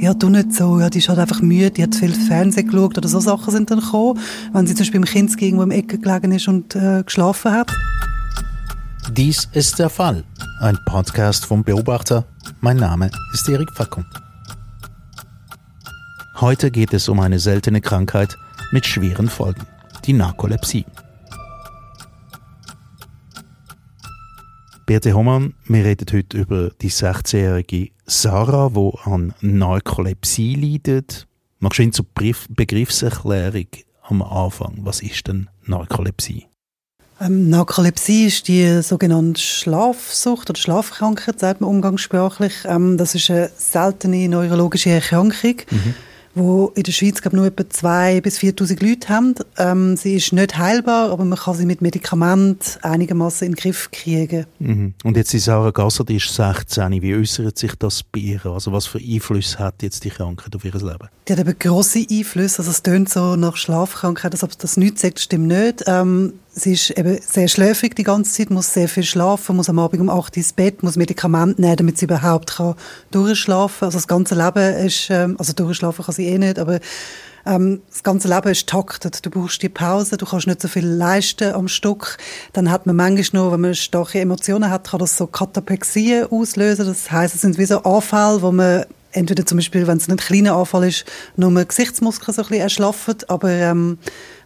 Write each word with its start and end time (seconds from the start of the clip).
Ja, 0.00 0.14
du 0.14 0.28
nicht 0.28 0.54
so. 0.54 0.78
Ja, 0.78 0.88
die 0.90 0.98
ist 0.98 1.08
halt 1.08 1.18
einfach 1.18 1.40
müde, 1.42 1.72
die 1.72 1.82
hat 1.82 1.92
viel 1.92 2.14
Fernsehen 2.14 2.68
geschaut 2.68 2.96
oder 2.96 3.08
so 3.08 3.18
Sachen 3.18 3.52
sind 3.52 3.68
dann 3.70 3.80
gekommen. 3.80 4.20
Wenn 4.52 4.64
sie 4.64 4.74
zum 4.74 4.84
Beispiel 4.84 5.00
im 5.00 5.04
Kind 5.04 5.42
irgendwo 5.42 5.64
im 5.64 5.72
Ecke 5.72 5.98
gelegen 5.98 6.30
ist 6.30 6.46
und 6.46 6.76
äh, 6.76 7.02
geschlafen 7.02 7.50
hat. 7.50 7.72
Dies 9.10 9.48
ist 9.52 9.80
der 9.80 9.90
Fall. 9.90 10.22
Ein 10.60 10.78
Podcast 10.86 11.46
vom 11.46 11.64
Beobachter. 11.64 12.24
Mein 12.60 12.76
Name 12.76 13.10
ist 13.32 13.48
Erik 13.48 13.72
Fackung. 13.72 14.04
Heute 16.40 16.70
geht 16.70 16.94
es 16.94 17.08
um 17.08 17.18
eine 17.18 17.40
seltene 17.40 17.80
Krankheit 17.80 18.36
mit 18.70 18.86
schweren 18.86 19.28
Folgen, 19.28 19.66
die 20.04 20.12
Narkolepsie. 20.12 20.86
Birte 24.88 25.12
Hohmann, 25.12 25.52
wir 25.66 25.84
reden 25.84 26.06
heute 26.10 26.38
über 26.38 26.70
die 26.80 26.90
16-jährige 26.90 27.90
Sarah, 28.06 28.70
die 28.70 29.10
an 29.10 29.34
Narkolepsie 29.42 30.54
leidet. 30.54 31.26
Machst 31.58 31.78
du 31.78 31.82
ihn 31.82 31.92
zur 31.92 32.06
Begriffserklärung 32.48 33.66
am 34.00 34.22
Anfang? 34.22 34.78
Was 34.84 35.02
ist 35.02 35.28
denn 35.28 35.50
Narkolepsie? 35.66 36.46
Ähm, 37.20 37.50
Narkolepsie 37.50 38.28
ist 38.28 38.48
die 38.48 38.80
sogenannte 38.80 39.42
Schlafsucht 39.42 40.48
oder 40.48 40.58
Schlafkrankheit, 40.58 41.38
sagt 41.38 41.60
man 41.60 41.68
umgangssprachlich. 41.68 42.54
Ähm, 42.64 42.96
das 42.96 43.14
ist 43.14 43.30
eine 43.30 43.50
seltene 43.58 44.26
neurologische 44.26 44.88
Erkrankung. 44.88 45.56
Mhm 45.70 45.94
wo 46.34 46.72
in 46.74 46.82
der 46.82 46.92
Schweiz 46.92 47.20
glaube 47.20 47.36
nur 47.36 47.46
etwa 47.46 47.62
2.000 47.62 48.20
bis 48.20 48.38
4.000 48.38 48.86
Leute 48.86 49.08
haben. 49.08 49.34
Ähm, 49.56 49.96
sie 49.96 50.16
ist 50.16 50.32
nicht 50.32 50.56
heilbar, 50.56 51.10
aber 51.10 51.24
man 51.24 51.38
kann 51.38 51.54
sie 51.54 51.66
mit 51.66 51.82
Medikamenten 51.82 52.82
einigermaßen 52.82 53.46
in 53.46 53.52
den 53.52 53.60
Griff 53.60 53.90
kriegen. 53.90 54.46
Mhm. 54.58 54.94
Und 55.04 55.16
jetzt 55.16 55.32
die 55.32 55.38
Sarah 55.38 55.70
Gasser, 55.70 56.04
die 56.04 56.16
ist 56.16 56.34
16. 56.34 57.02
Wie 57.02 57.14
äußert 57.14 57.58
sich 57.58 57.74
das 57.76 58.02
bei 58.02 58.20
ihr? 58.20 58.46
Also 58.46 58.72
was 58.72 58.86
für 58.86 58.98
Einflüsse 58.98 59.58
hat 59.58 59.82
jetzt 59.82 60.04
die 60.04 60.10
Krankheit 60.10 60.54
auf 60.54 60.64
ihr 60.64 60.72
Leben? 60.72 61.08
Die 61.26 61.32
hat 61.32 61.40
eben 61.40 61.58
grosse 61.58 62.04
Einflüsse. 62.10 62.58
Also 62.60 62.70
es 62.70 62.82
tönt 62.82 63.08
so 63.08 63.36
nach 63.36 63.56
Schlafkrankheit, 63.56 64.32
als 64.32 64.44
ob 64.44 64.56
das 64.58 64.76
nichts 64.76 65.02
sagt, 65.02 65.20
stimmt 65.20 65.48
nicht. 65.48 65.84
Ähm, 65.86 66.34
Sie 66.58 66.72
ist 66.72 66.90
eben 66.90 67.18
sehr 67.20 67.48
schläfrig 67.48 67.94
die 67.94 68.02
ganze 68.02 68.32
Zeit, 68.32 68.50
muss 68.50 68.72
sehr 68.72 68.88
viel 68.88 69.04
schlafen, 69.04 69.56
muss 69.56 69.68
am 69.68 69.78
Abend 69.78 70.00
um 70.00 70.10
8 70.10 70.32
Uhr 70.32 70.36
ins 70.38 70.52
Bett, 70.52 70.82
muss 70.82 70.96
Medikamente 70.96 71.60
nehmen, 71.60 71.76
damit 71.76 71.98
sie 71.98 72.06
überhaupt 72.06 72.56
kann 72.56 72.74
durchschlafen 73.10 73.80
kann. 73.80 73.86
Also 73.86 73.98
das 73.98 74.08
ganze 74.08 74.34
Leben 74.34 74.86
ist, 74.86 75.08
ähm, 75.10 75.36
also 75.38 75.52
durchschlafen 75.52 76.04
kann 76.04 76.14
sie 76.14 76.26
eh 76.26 76.38
nicht, 76.38 76.58
aber 76.58 76.80
ähm, 77.46 77.80
das 77.88 78.02
ganze 78.02 78.28
Leben 78.28 78.48
ist 78.48 78.68
taktet. 78.68 79.24
Du 79.24 79.30
brauchst 79.30 79.62
die 79.62 79.68
Pause, 79.68 80.16
du 80.16 80.26
kannst 80.26 80.46
nicht 80.46 80.60
so 80.60 80.68
viel 80.68 80.86
leisten 80.86 81.54
am 81.54 81.68
Stück. 81.68 82.18
Dann 82.52 82.70
hat 82.70 82.86
man 82.86 82.96
manchmal 82.96 83.44
noch, 83.44 83.52
wenn 83.52 83.60
man 83.60 83.74
starke 83.74 84.20
Emotionen 84.20 84.70
hat, 84.70 84.88
kann 84.88 85.00
das 85.00 85.16
so 85.16 85.26
Katapexien 85.26 86.26
auslösen. 86.30 86.86
Das 86.86 87.10
heißt, 87.10 87.34
es 87.34 87.40
sind 87.40 87.56
wie 87.56 87.66
so 87.66 87.82
Anfälle, 87.84 88.42
wo 88.42 88.52
man 88.52 88.84
entweder 89.12 89.46
zum 89.46 89.58
Beispiel, 89.58 89.86
wenn 89.86 89.98
es 89.98 90.08
ein 90.08 90.16
kleiner 90.16 90.54
Anfall 90.54 90.88
ist, 90.88 91.04
nur 91.36 91.64
Gesichtsmuskeln 91.64 92.34
so 92.34 92.42
ein 92.42 92.48
bisschen 92.48 92.62
erschlaffen, 92.62 93.16
aber 93.28 93.50
ähm, 93.50 93.98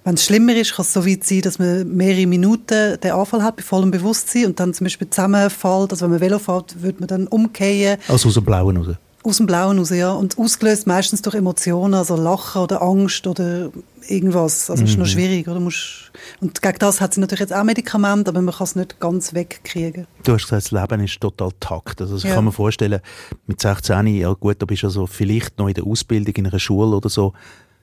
wenn 0.04 0.14
es 0.14 0.24
schlimmer 0.24 0.54
ist, 0.54 0.74
kann 0.74 0.84
es 0.84 0.92
so 0.92 1.06
weit 1.06 1.24
sein, 1.24 1.42
dass 1.42 1.58
man 1.58 1.88
mehrere 1.94 2.26
Minuten 2.26 2.98
den 3.00 3.12
Anfall 3.12 3.42
hat, 3.42 3.56
bei 3.56 3.62
vollem 3.62 3.90
Bewusstsein 3.90 4.46
und 4.46 4.60
dann 4.60 4.74
zum 4.74 4.84
Beispiel 4.84 5.08
zusammenfällt. 5.08 5.92
Also 5.92 6.04
wenn 6.04 6.10
man 6.10 6.20
Velo 6.20 6.38
fährt, 6.38 6.82
würde 6.82 7.00
man 7.00 7.06
dann 7.06 7.26
umkehren. 7.28 7.98
Also 8.08 8.28
aus 8.28 8.34
dem 8.34 8.44
Blauen 8.44 8.76
raus? 8.76 8.96
Aus 9.24 9.36
dem 9.36 9.46
Blauen 9.46 9.78
raus, 9.78 9.90
ja. 9.90 10.12
Und 10.12 10.38
ausgelöst 10.38 10.86
meistens 10.86 11.22
durch 11.22 11.36
Emotionen, 11.36 11.94
also 11.94 12.16
Lachen 12.16 12.62
oder 12.62 12.82
Angst 12.82 13.26
oder 13.26 13.70
irgendwas. 14.08 14.68
Also 14.70 14.82
mhm. 14.82 14.88
ist 14.88 14.98
noch 14.98 15.06
mhm. 15.06 15.10
schwierig, 15.10 15.48
oder? 15.48 15.60
Musst 15.60 16.12
und 16.40 16.60
gegen 16.60 16.78
das 16.78 17.00
hat 17.00 17.14
sie 17.14 17.20
natürlich 17.20 17.40
jetzt 17.40 17.52
auch 17.52 17.64
Medikamente, 17.64 18.30
aber 18.30 18.42
man 18.42 18.54
kann 18.54 18.64
es 18.64 18.76
nicht 18.76 19.00
ganz 19.00 19.34
wegkriegen. 19.34 20.06
Du 20.24 20.32
hast 20.32 20.44
gesagt, 20.44 20.64
das 20.64 20.70
Leben 20.70 21.04
ist 21.04 21.20
total 21.20 21.50
takt. 21.60 22.00
Also 22.00 22.16
ich 22.16 22.24
ja. 22.24 22.34
kann 22.34 22.44
mir 22.44 22.52
vorstellen, 22.52 23.00
mit 23.46 23.60
16, 23.60 24.06
ja 24.08 24.32
gut, 24.32 24.60
da 24.60 24.66
bist 24.66 24.82
du 24.82 24.88
also 24.88 25.06
vielleicht 25.06 25.58
noch 25.58 25.68
in 25.68 25.74
der 25.74 25.86
Ausbildung 25.86 26.34
in 26.34 26.46
einer 26.46 26.58
Schule 26.58 26.96
oder 26.96 27.08
so, 27.08 27.32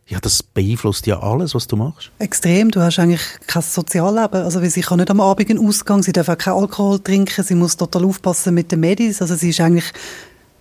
ja, 0.07 0.19
das 0.19 0.41
beeinflusst 0.41 1.05
ja 1.05 1.19
alles, 1.21 1.53
was 1.53 1.67
du 1.67 1.75
machst. 1.75 2.09
Extrem. 2.17 2.71
Du 2.71 2.81
hast 2.81 2.97
eigentlich 2.97 3.21
kein 3.45 3.61
Sozialleben. 3.61 4.41
Also, 4.41 4.59
weil 4.59 4.71
sie 4.71 4.81
kann 4.81 4.97
nicht 4.97 5.11
am 5.11 5.21
Abend 5.21 5.51
in 5.51 5.59
Ausgang, 5.59 6.01
sie 6.01 6.11
darf 6.11 6.29
auch 6.29 6.37
keinen 6.37 6.55
Alkohol 6.55 6.99
trinken, 6.99 7.43
sie 7.43 7.53
muss 7.53 7.77
total 7.77 8.05
aufpassen 8.05 8.55
mit 8.55 8.71
den 8.71 8.79
Medis. 8.79 9.21
Also, 9.21 9.35
sie 9.35 9.49
ist 9.49 9.61
eigentlich 9.61 9.85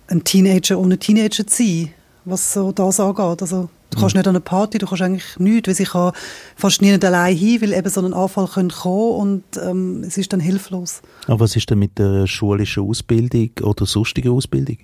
ein 0.09 0.23
Teenager 0.23 0.79
ohne 0.79 0.97
Teenager 0.97 1.45
zu 1.45 1.63
sein, 1.63 1.89
was 2.25 2.53
so 2.53 2.71
das 2.71 2.99
angeht. 2.99 3.41
Also, 3.41 3.69
du 3.91 3.99
kannst 3.99 4.15
mhm. 4.15 4.19
nicht 4.19 4.27
an 4.27 4.35
eine 4.35 4.41
Party, 4.41 4.77
du 4.77 4.87
kannst 4.87 5.01
eigentlich 5.01 5.39
nichts, 5.39 5.67
weil 5.67 5.75
sie 5.75 5.85
kann 5.85 6.11
fast 6.55 6.81
nie 6.81 6.93
allein 6.93 7.35
hin, 7.35 7.61
weil 7.61 7.73
eben 7.73 7.89
so 7.89 8.01
ein 8.01 8.13
Anfall 8.13 8.47
kommen 8.47 8.69
kann 8.69 8.91
und 8.91 9.43
ähm, 9.63 10.03
es 10.05 10.17
ist 10.17 10.33
dann 10.33 10.39
hilflos. 10.39 11.01
Aber 11.27 11.41
was 11.41 11.55
ist 11.55 11.69
denn 11.69 11.79
mit 11.79 11.97
der 11.97 12.27
schulischen 12.27 12.83
Ausbildung 12.83 13.51
oder 13.61 13.85
sonstigen 13.85 14.31
Ausbildung? 14.31 14.77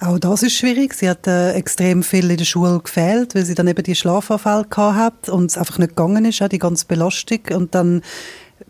Auch 0.00 0.18
das 0.18 0.42
ist 0.42 0.54
schwierig. 0.54 0.94
Sie 0.94 1.08
hat 1.08 1.26
äh, 1.26 1.52
extrem 1.52 2.02
viel 2.02 2.30
in 2.30 2.36
der 2.36 2.44
Schule 2.44 2.80
gefehlt, 2.80 3.34
weil 3.34 3.44
sie 3.44 3.54
dann 3.54 3.68
eben 3.68 3.82
die 3.82 3.94
Schlafanfälle 3.94 4.66
hat 4.76 5.28
und 5.28 5.46
es 5.46 5.58
einfach 5.58 5.78
nicht 5.78 5.90
gegangen 5.90 6.24
ist, 6.24 6.42
auch 6.42 6.48
die 6.48 6.58
ganze 6.58 6.86
Belastung. 6.86 7.40
Und 7.52 7.74
dann, 7.74 8.02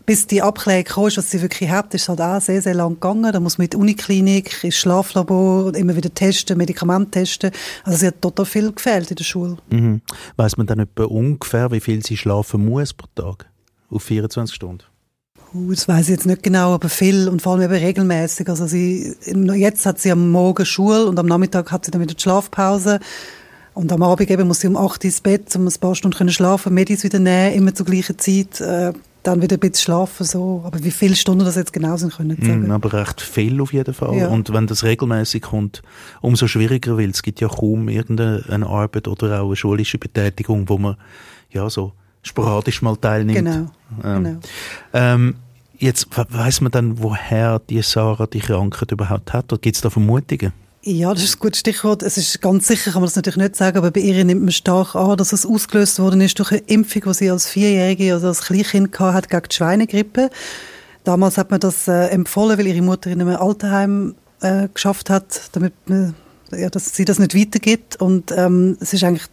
bis 0.05 0.27
die 0.27 0.41
Abklärung 0.41 0.83
kam, 0.83 1.03
was 1.05 1.31
sie 1.31 1.41
wirklich 1.41 1.69
hat, 1.69 1.93
ist 1.93 2.09
halt 2.09 2.21
auch 2.21 2.39
sehr, 2.39 2.61
sehr 2.61 2.73
lang 2.73 2.93
gegangen. 2.95 3.31
Da 3.31 3.39
muss 3.39 3.57
man 3.57 3.65
mit 3.65 3.75
Uniklinik, 3.75 4.63
ins 4.63 4.75
Schlaflabor, 4.75 5.73
immer 5.75 5.95
wieder 5.95 6.13
testen, 6.13 6.57
Medikamente 6.57 7.11
testen. 7.11 7.51
Also 7.83 7.99
sie 7.99 8.07
hat 8.07 8.21
total 8.21 8.45
viel 8.45 8.71
gefehlt 8.71 9.09
in 9.09 9.15
der 9.15 9.23
Schule. 9.23 9.57
Mhm. 9.69 10.01
Weiß 10.35 10.57
man 10.57 10.67
dann 10.67 10.79
etwa 10.79 11.05
ungefähr, 11.05 11.71
wie 11.71 11.79
viel 11.79 12.05
sie 12.05 12.17
schlafen 12.17 12.65
muss 12.65 12.93
pro 12.93 13.07
Tag? 13.15 13.49
Auf 13.89 14.03
24 14.03 14.55
Stunden? 14.55 14.83
Uh, 15.53 15.71
das 15.71 15.87
weiß 15.87 16.09
ich 16.09 16.15
jetzt 16.15 16.25
nicht 16.25 16.43
genau, 16.43 16.73
aber 16.73 16.89
viel 16.89 17.29
und 17.29 17.41
vor 17.41 17.53
allem 17.53 17.63
eben 17.63 17.73
regelmäßig. 17.73 18.49
Also 18.49 18.67
sie, 18.67 19.15
jetzt 19.55 19.85
hat 19.85 19.99
sie 19.99 20.11
am 20.11 20.31
Morgen 20.31 20.65
Schule 20.65 21.05
und 21.05 21.17
am 21.17 21.27
Nachmittag 21.27 21.71
hat 21.71 21.85
sie 21.85 21.91
dann 21.91 22.01
wieder 22.01 22.13
die 22.13 22.21
Schlafpause. 22.21 22.99
Und 23.73 23.91
am 23.91 24.03
Abend 24.03 24.29
eben 24.29 24.47
muss 24.47 24.61
sie 24.61 24.67
um 24.67 24.77
8 24.77 25.03
Uhr 25.03 25.05
ins 25.05 25.21
Bett, 25.21 25.53
um 25.55 25.67
ein 25.67 25.73
paar 25.79 25.95
Stunden 25.95 26.17
können 26.17 26.31
schlafen, 26.31 26.73
Medis 26.73 27.03
wieder 27.03 27.19
nehmen, 27.19 27.53
immer 27.53 27.75
zur 27.75 27.85
gleichen 27.85 28.17
Zeit, 28.17 28.61
äh, 28.61 28.93
dann 29.27 29.41
wieder 29.41 29.57
ein 29.57 29.59
bisschen 29.59 29.83
schlafen, 29.83 30.25
so. 30.25 30.61
Aber 30.65 30.83
wie 30.83 30.91
viele 30.91 31.15
Stunden 31.15 31.45
das 31.45 31.55
jetzt 31.55 31.73
genau 31.73 31.97
sind, 31.97 32.15
können 32.15 32.29
nicht 32.29 32.43
sagen. 32.43 32.67
Mm, 32.67 32.71
aber 32.71 32.93
recht 32.93 33.21
viel 33.21 33.59
auf 33.61 33.73
jeden 33.73 33.93
Fall. 33.93 34.15
Ja. 34.17 34.27
Und 34.27 34.53
wenn 34.53 34.67
das 34.67 34.83
regelmäßig 34.83 35.43
kommt, 35.43 35.81
umso 36.21 36.47
schwieriger, 36.47 36.97
weil 36.97 37.09
es 37.09 37.23
gibt 37.23 37.41
ja 37.41 37.47
kaum 37.47 37.89
irgendeine 37.89 38.67
Arbeit 38.67 39.07
oder 39.07 39.41
auch 39.41 39.47
eine 39.47 39.55
schulische 39.55 39.97
Betätigung, 39.97 40.69
wo 40.69 40.77
man, 40.77 40.95
ja, 41.51 41.69
so 41.69 41.93
sporadisch 42.21 42.81
mal 42.81 42.95
teilnimmt. 42.97 43.37
Genau. 43.37 43.71
Ähm, 44.03 44.23
genau. 44.23 44.39
Ähm, 44.93 45.35
Jetzt 45.77 46.07
weiß 46.15 46.61
man 46.61 46.71
dann, 46.71 47.01
woher 47.01 47.59
die 47.59 47.81
Sarah 47.81 48.27
die 48.27 48.39
Krankheit 48.39 48.91
überhaupt 48.91 49.33
hat? 49.33 49.51
Oder 49.51 49.59
gibt 49.59 49.75
es 49.75 49.81
da 49.81 49.89
Vermutungen? 49.89 50.53
Ja, 50.87 51.11
das 51.15 51.23
ist 51.23 51.37
ein 51.37 51.39
gutes 51.39 51.61
Stichwort. 51.61 52.03
Es 52.03 52.15
ist 52.15 52.41
ganz 52.41 52.67
sicher, 52.67 52.91
kann 52.91 53.01
man 53.01 53.07
das 53.07 53.15
natürlich 53.15 53.37
nicht 53.37 53.55
sagen, 53.55 53.79
aber 53.79 53.89
bei 53.89 54.01
ihr 54.01 54.23
nimmt 54.23 54.43
man 54.43 54.51
stark 54.51 54.93
an, 54.93 55.17
dass 55.17 55.33
es 55.33 55.43
ausgelöst 55.43 55.97
worden 55.97 56.21
ist 56.21 56.37
durch 56.37 56.51
eine 56.51 56.61
Impfung, 56.67 57.01
die 57.07 57.13
sie 57.15 57.31
als 57.31 57.47
Vierjährige, 57.47 58.13
also 58.13 58.27
als 58.27 58.43
Kleinkind 58.43 58.99
hat 58.99 59.31
gegen 59.31 59.47
die 59.49 59.55
Schweinegrippe. 59.55 60.29
Damals 61.03 61.39
hat 61.39 61.49
man 61.49 61.59
das 61.59 61.87
äh, 61.87 62.09
empfohlen, 62.09 62.59
weil 62.59 62.67
ihre 62.67 62.83
Mutter 62.83 63.09
in 63.09 63.19
einem 63.19 63.35
Altenheim 63.35 64.13
äh, 64.41 64.67
geschafft 64.71 65.09
hat, 65.09 65.49
damit 65.53 65.73
man, 65.87 66.13
ja, 66.51 66.69
dass 66.69 66.95
sie 66.95 67.05
das 67.05 67.17
nicht 67.17 67.35
weitergibt. 67.35 67.99
Und 67.99 68.31
ähm, 68.37 68.77
es 68.79 68.93
ist 68.93 69.03
eigentlich, 69.03 69.25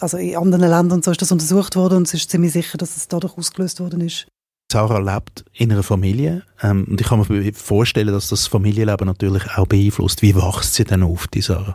also 0.00 0.16
in 0.16 0.38
anderen 0.38 0.70
Ländern 0.70 1.02
so 1.02 1.10
ist 1.10 1.20
das 1.20 1.30
untersucht 1.30 1.76
worden 1.76 1.98
und 1.98 2.06
es 2.06 2.14
ist 2.14 2.30
ziemlich 2.30 2.54
sicher, 2.54 2.78
dass 2.78 2.96
es 2.96 3.08
dadurch 3.08 3.36
ausgelöst 3.36 3.80
worden 3.80 4.00
ist. 4.00 4.26
Sarah 4.70 4.98
lebt 4.98 5.46
in 5.54 5.72
einer 5.72 5.82
Familie 5.82 6.42
ähm, 6.62 6.86
und 6.90 7.00
ich 7.00 7.06
kann 7.06 7.24
mir 7.26 7.52
vorstellen, 7.54 8.12
dass 8.12 8.28
das 8.28 8.46
Familienleben 8.46 9.06
natürlich 9.06 9.44
auch 9.56 9.66
beeinflusst. 9.66 10.20
Wie 10.20 10.34
wächst 10.34 10.74
sie 10.74 10.84
denn 10.84 11.02
auf, 11.02 11.26
die 11.26 11.40
Sarah? 11.40 11.74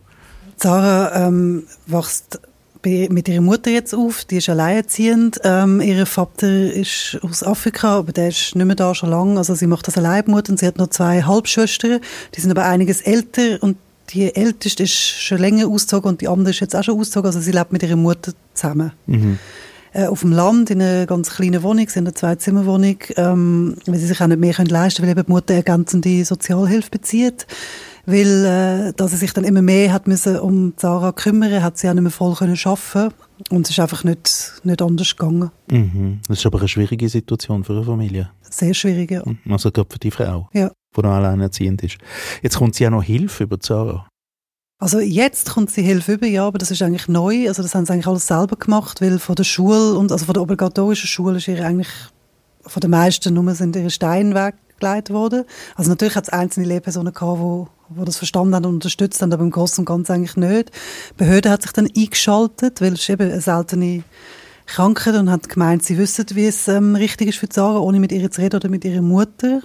Sarah 0.57 1.27
ähm, 1.27 1.63
wächst 1.87 2.39
mit 2.85 3.27
ihrer 3.29 3.41
Mutter 3.41 3.71
jetzt 3.71 3.95
auf, 3.95 4.25
die 4.25 4.37
ist 4.37 4.49
alleinerziehend. 4.49 5.39
Ähm, 5.43 5.81
ihr 5.81 6.05
Vater 6.05 6.71
ist 6.71 7.17
aus 7.23 7.41
Afrika, 7.41 7.97
aber 7.97 8.11
der 8.11 8.27
ist 8.27 8.55
nicht 8.55 8.65
mehr 8.65 8.75
da 8.75 8.93
schon 8.93 9.09
lange. 9.09 9.39
Also 9.39 9.55
sie 9.55 9.67
macht 9.67 9.87
das 9.87 9.97
Alleinmutter 9.97 10.51
und 10.51 10.59
sie 10.59 10.67
hat 10.67 10.77
noch 10.77 10.89
zwei 10.89 11.23
Halbschwestern, 11.23 11.99
die 12.35 12.41
sind 12.41 12.51
aber 12.51 12.65
einiges 12.65 13.01
älter 13.01 13.57
und 13.61 13.77
die 14.09 14.35
älteste 14.35 14.83
ist 14.83 14.93
schon 14.93 15.39
länger 15.39 15.67
ausgezogen 15.67 16.09
und 16.09 16.21
die 16.21 16.27
andere 16.27 16.51
ist 16.51 16.59
jetzt 16.59 16.75
auch 16.75 16.83
schon 16.83 16.99
ausgezogen. 16.99 17.25
Also 17.25 17.39
sie 17.39 17.53
lebt 17.53 17.71
mit 17.71 17.81
ihrer 17.81 17.95
Mutter 17.95 18.33
zusammen. 18.53 18.91
Mhm 19.07 19.39
äh, 19.93 20.07
auf 20.07 20.21
dem 20.21 20.31
Land 20.31 20.69
in 20.69 20.81
einer 20.81 21.05
ganz 21.05 21.29
kleinen 21.29 21.63
Wohnung, 21.63 21.87
in 21.87 22.01
einer 22.01 22.15
Zwei-Zimmer-Wohnung, 22.15 22.97
ähm, 23.15 23.75
weil 23.85 23.99
sie 23.99 24.07
sich 24.07 24.21
auch 24.21 24.27
nicht 24.27 24.39
mehr 24.39 24.53
können 24.53 24.69
leisten 24.69 25.01
können, 25.01 25.15
weil 25.15 25.19
eben 25.19 25.27
die 25.27 25.31
Mutter 25.31 25.53
ergänzende 25.53 26.25
Sozialhilfe 26.25 26.89
bezieht. 26.89 27.47
Weil, 28.05 28.45
äh, 28.45 28.93
dass 28.97 29.11
sie 29.11 29.17
sich 29.17 29.31
dann 29.33 29.45
immer 29.45 29.61
mehr 29.61 29.93
hat 29.93 30.07
müssen 30.07 30.37
um 30.37 30.73
Sarah 30.75 31.13
kümmern, 31.13 31.63
hat 31.63 31.77
sie 31.77 31.87
auch 31.87 31.93
nicht 31.93 32.03
mehr 32.03 32.11
voll 32.11 32.35
können 32.35 32.59
arbeiten 32.61 33.13
und 33.49 33.65
es 33.65 33.71
ist 33.71 33.79
einfach 33.79 34.03
nicht, 34.03 34.61
nicht 34.63 34.81
anders 34.81 35.15
gegangen. 35.15 35.51
Mhm. 35.71 36.19
Das 36.27 36.39
ist 36.39 36.45
aber 36.45 36.59
eine 36.59 36.67
schwierige 36.67 37.07
Situation 37.07 37.63
für 37.63 37.73
eine 37.73 37.83
Familie. 37.83 38.29
Sehr 38.41 38.73
schwierig, 38.73 39.11
ja. 39.11 39.23
Also 39.49 39.71
gerade 39.71 39.87
für 39.89 39.99
die 39.99 40.11
Frau, 40.11 40.49
ja. 40.53 40.69
die 40.95 41.01
noch 41.01 41.11
alleinerziehend 41.11 41.81
ist. 41.81 41.97
Jetzt 42.41 42.57
kommt 42.57 42.75
sie 42.75 42.85
auch 42.87 42.91
noch 42.91 43.03
Hilfe 43.03 43.43
über 43.43 43.57
Sarah. 43.61 44.05
Also 44.83 44.99
jetzt 44.99 45.51
kommt 45.51 45.71
sie 45.71 45.81
Hilfe 45.81 46.15
über, 46.15 46.27
ja, 46.27 46.45
aber 46.45 46.57
das 46.57 46.69
ist 46.69 46.81
eigentlich 46.81 47.07
neu. 47.07 47.47
Also 47.47 47.63
das 47.63 47.73
haben 47.73 47.85
sie 47.85 47.93
eigentlich 47.93 48.07
alles 48.07 48.27
selber 48.27 48.57
gemacht, 48.57 48.99
weil 48.99 49.17
von 49.17 49.35
der 49.35 49.45
Schule 49.45 49.93
und 49.93 50.11
also 50.11 50.25
von 50.25 50.33
der 50.33 50.43
obligatorischen 50.43 51.07
Schule 51.07 51.37
ist 51.37 51.47
ihr 51.47 51.65
eigentlich 51.65 51.87
von 52.65 52.81
den 52.81 52.91
meisten 52.91 53.33
nur 53.33 53.55
sind 53.55 53.77
ihre 53.77 53.89
Steine 53.89 54.35
weggelegt 54.35 55.09
worden. 55.11 55.45
Also 55.77 55.89
natürlich 55.89 56.17
hat 56.17 56.25
es 56.25 56.33
einzelne 56.33 56.65
Lehrpersonen 56.65 57.13
gehabt, 57.13 57.39
wo, 57.39 57.69
die 57.97 58.03
das 58.03 58.17
verstanden 58.17 58.55
haben 58.55 58.65
und 58.65 58.73
unterstützt 58.73 59.21
haben, 59.21 59.31
aber 59.31 59.43
im 59.43 59.51
Großen 59.51 59.83
und 59.83 59.85
Ganzen 59.85 60.11
eigentlich 60.11 60.35
nicht. 60.35 60.71
Die 61.11 61.13
Behörde 61.15 61.49
hat 61.49 61.61
sich 61.61 61.71
dann 61.71 61.87
eingeschaltet, 61.87 62.81
weil 62.81 62.91
es 62.91 63.07
eben 63.07 63.31
eine 63.31 63.39
seltene 63.39 64.03
Krankheit 64.65 65.15
und 65.15 65.31
hat 65.31 65.47
gemeint, 65.47 65.85
sie 65.85 65.97
wissen, 65.97 66.25
wie 66.33 66.47
es 66.47 66.67
ähm, 66.67 66.97
richtig 66.97 67.29
ist 67.29 67.37
für 67.37 67.47
Sarah, 67.49 67.79
ohne 67.79 68.01
mit 68.01 68.11
ihr 68.11 68.29
zu 68.29 68.41
reden 68.41 68.57
oder 68.57 68.67
mit 68.67 68.83
ihrer 68.83 69.01
Mutter. 69.01 69.61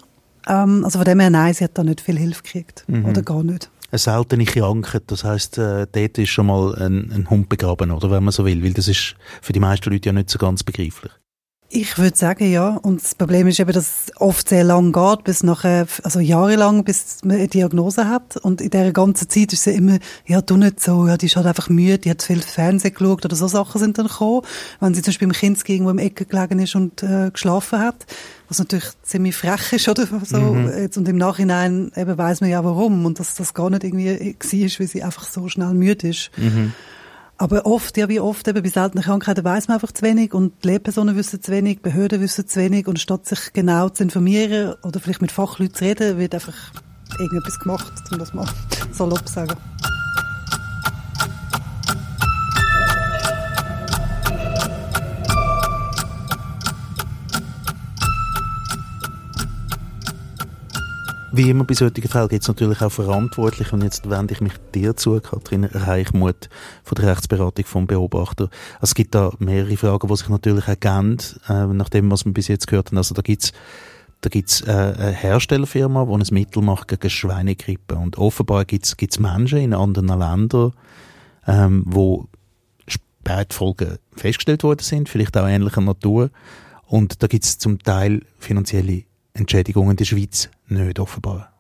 Ähm, 0.47 0.85
also 0.85 1.00
von 1.00 1.05
dem 1.05 1.19
her, 1.19 1.31
nein, 1.31 1.55
sie 1.55 1.64
hat 1.64 1.76
da 1.76 1.82
nicht 1.82 2.03
viel 2.03 2.17
Hilfe 2.17 2.44
gekriegt. 2.44 2.85
Mhm. 2.87 3.05
Oder 3.05 3.23
gar 3.23 3.43
nicht 3.43 3.69
eine 3.90 3.99
seltene 3.99 4.44
Krankheit. 4.44 5.05
Das 5.06 5.25
heißt, 5.25 5.58
äh, 5.58 5.87
dort 5.90 6.19
ist 6.19 6.29
schon 6.29 6.46
mal 6.46 6.75
ein, 6.76 7.11
ein 7.12 7.31
Hund 7.31 7.49
begraben, 7.49 7.90
oder 7.90 8.11
wenn 8.11 8.25
man 8.25 8.32
so 8.32 8.44
will, 8.44 8.62
weil 8.62 8.75
das 8.75 8.88
ist 8.88 9.14
für 9.40 9.52
die 9.52 9.61
meisten 9.61 9.90
Leute 9.90 10.08
ja 10.08 10.12
nicht 10.12 10.31
so 10.31 10.38
ganz 10.38 10.62
begreiflich. 10.62 11.12
Ich 11.70 11.99
würde 11.99 12.17
sagen, 12.17 12.50
ja. 12.50 12.70
Und 12.70 13.03
das 13.03 13.15
Problem 13.15 13.47
ist 13.47 13.61
eben, 13.61 13.73
dass 13.73 14.06
es 14.06 14.17
oft 14.17 14.49
sehr 14.49 14.65
lang 14.65 14.91
geht, 14.91 15.25
bis 15.25 15.43
nachher, 15.43 15.87
also 16.03 16.19
jahrelang, 16.19 16.82
bis 16.82 17.19
man 17.25 17.37
eine 17.37 17.49
Diagnose 17.49 18.09
hat. 18.09 18.38
Und 18.38 18.62
in 18.62 18.70
dieser 18.70 18.93
ganzen 18.93 19.29
Zeit 19.29 19.53
ist 19.53 19.65
sie 19.65 19.73
immer, 19.73 19.99
ja, 20.26 20.41
du 20.41 20.56
nicht 20.56 20.81
so, 20.81 21.06
ja, 21.06 21.19
die 21.19 21.26
ist 21.26 21.37
halt 21.37 21.47
einfach 21.47 21.69
müde, 21.69 21.99
die 21.99 22.11
hat 22.11 22.23
viel 22.23 22.41
Fernsehen 22.41 22.94
geschaut 22.94 23.26
oder 23.26 23.37
so 23.37 23.49
Sachen 23.49 23.79
sind 23.79 23.99
dann 23.99 24.06
gekommen. 24.06 24.47
Wenn 24.81 24.94
sie 24.94 25.03
zum 25.03 25.11
Beispiel 25.11 25.29
im 25.29 25.35
Kind 25.35 25.69
irgendwo 25.69 25.91
im 25.91 25.99
Ecke 25.99 26.25
gelegen 26.25 26.59
ist 26.59 26.75
und 26.75 27.03
äh, 27.03 27.31
geschlafen 27.31 27.81
hat. 27.81 28.06
Was 28.49 28.61
natürlich 28.61 28.88
ziemlich 29.03 29.37
frech 29.37 29.75
ist, 29.75 29.91
oder 29.91 30.06
so. 30.25 30.38
Mhm. 30.38 30.73
Jetzt, 30.75 30.97
und 30.97 31.06
im 31.06 31.19
Nachhinein 31.19 31.93
eben 31.97 32.17
weiss 32.17 32.41
man 32.41 32.49
ja 32.49 32.64
warum. 32.64 33.05
Und 33.05 33.21
dass 33.21 33.35
das 33.35 33.53
gar 33.53 33.69
nicht 33.69 33.85
irgendwie 33.85 34.09
war, 34.09 34.81
weil 34.81 34.87
sie 34.87 35.03
einfach 35.03 35.25
so 35.25 35.50
schnell 35.50 35.75
müde 35.75 36.09
ist. 36.09 36.31
Mhm. 36.38 36.73
Aber 37.40 37.67
oft, 37.67 37.96
ja 37.96 38.08
wie 38.08 38.19
oft, 38.19 38.49
eben 38.49 38.62
bei 38.62 38.69
seltenen 38.69 39.05
Krankheiten 39.05 39.44
weiß 39.44 39.69
man 39.69 39.76
einfach 39.76 39.93
zu 39.93 40.02
wenig 40.02 40.35
und 40.35 40.52
die 40.64 40.69
Lehrpersonen 40.69 41.14
wissen 41.14 41.40
zu 41.40 41.52
wenig, 41.52 41.81
Behörden 41.82 42.20
wissen 42.20 42.49
zu 42.49 42.58
wenig 42.58 42.88
und 42.88 42.99
statt 42.99 43.26
sich 43.26 43.52
genau 43.52 43.88
zu 43.90 44.02
informieren 44.02 44.75
oder 44.82 44.99
vielleicht 44.99 45.23
mit 45.23 45.31
Fachleuten 45.31 45.75
zu 45.76 45.85
reden, 45.85 46.19
wird 46.19 46.35
einfach 46.35 46.73
irgendetwas 47.20 47.61
gemacht, 47.61 47.93
um 48.11 48.19
das 48.19 48.35
mal 48.35 48.49
salopp 48.93 49.26
zu 49.29 49.35
sagen. 49.35 49.55
Wie 61.30 61.50
immer 61.50 61.64
bei 61.64 61.75
solchen 61.75 62.08
Fällen 62.08 62.28
gibt 62.28 62.42
es 62.42 62.48
natürlich 62.48 62.80
auch 62.80 62.90
Verantwortliche 62.90 63.75
und 63.75 63.82
jetzt 63.82 64.08
wende 64.08 64.32
ich 64.32 64.40
mich 64.40 64.54
dir 64.75 64.96
zu, 64.96 65.20
Kathrin 65.20 65.64
Reichmuth 65.64 66.48
von 66.82 66.96
der 66.96 67.10
Rechtsberatung 67.10 67.66
vom 67.66 67.86
Beobachter. 67.86 68.44
Also 68.76 68.90
es 68.90 68.94
gibt 68.94 69.14
da 69.14 69.32
mehrere 69.38 69.76
Fragen, 69.76 70.08
die 70.08 70.16
sich 70.16 70.28
natürlich 70.30 70.66
ergeben, 70.66 71.19
äh, 71.48 71.66
nach 71.66 71.90
dem, 71.90 72.10
was 72.10 72.25
wir 72.25 72.32
bis 72.32 72.48
jetzt 72.48 72.66
gehört 72.66 72.88
haben. 72.88 72.96
Also 72.96 73.14
da 73.14 73.20
gibt's 73.20 73.52
da 74.22 74.30
gibt's 74.30 74.62
äh, 74.62 74.70
eine 74.70 75.12
Herstellerfirma, 75.12 76.06
die 76.06 76.12
ein 76.12 76.34
Mittel 76.34 76.62
macht 76.62 76.88
gegen 76.88 77.10
Schweinegrippe 77.10 77.94
und 77.94 78.16
offenbar 78.16 78.64
gibt's 78.64 78.96
gibt's 78.96 79.20
Menschen 79.20 79.58
in 79.58 79.75
anderen 79.75 80.08
Ländern, 80.08 80.72
ähm, 81.46 81.84
wo 81.86 82.26
Spätfolgen 82.86 83.98
festgestellt 84.16 84.62
worden 84.62 84.82
sind, 84.82 85.10
vielleicht 85.10 85.36
auch 85.36 85.46
ähnlicher 85.46 85.82
Natur 85.82 86.30
und 86.86 87.22
da 87.22 87.26
gibt's 87.26 87.58
zum 87.58 87.80
Teil 87.80 88.22
finanzielle 88.38 89.04
Entschädigungen 89.38 89.93
in 89.93 89.96
der 89.96 90.05
Schweiz 90.05 90.49
nicht 90.69 90.99
offenbar. 90.99 91.52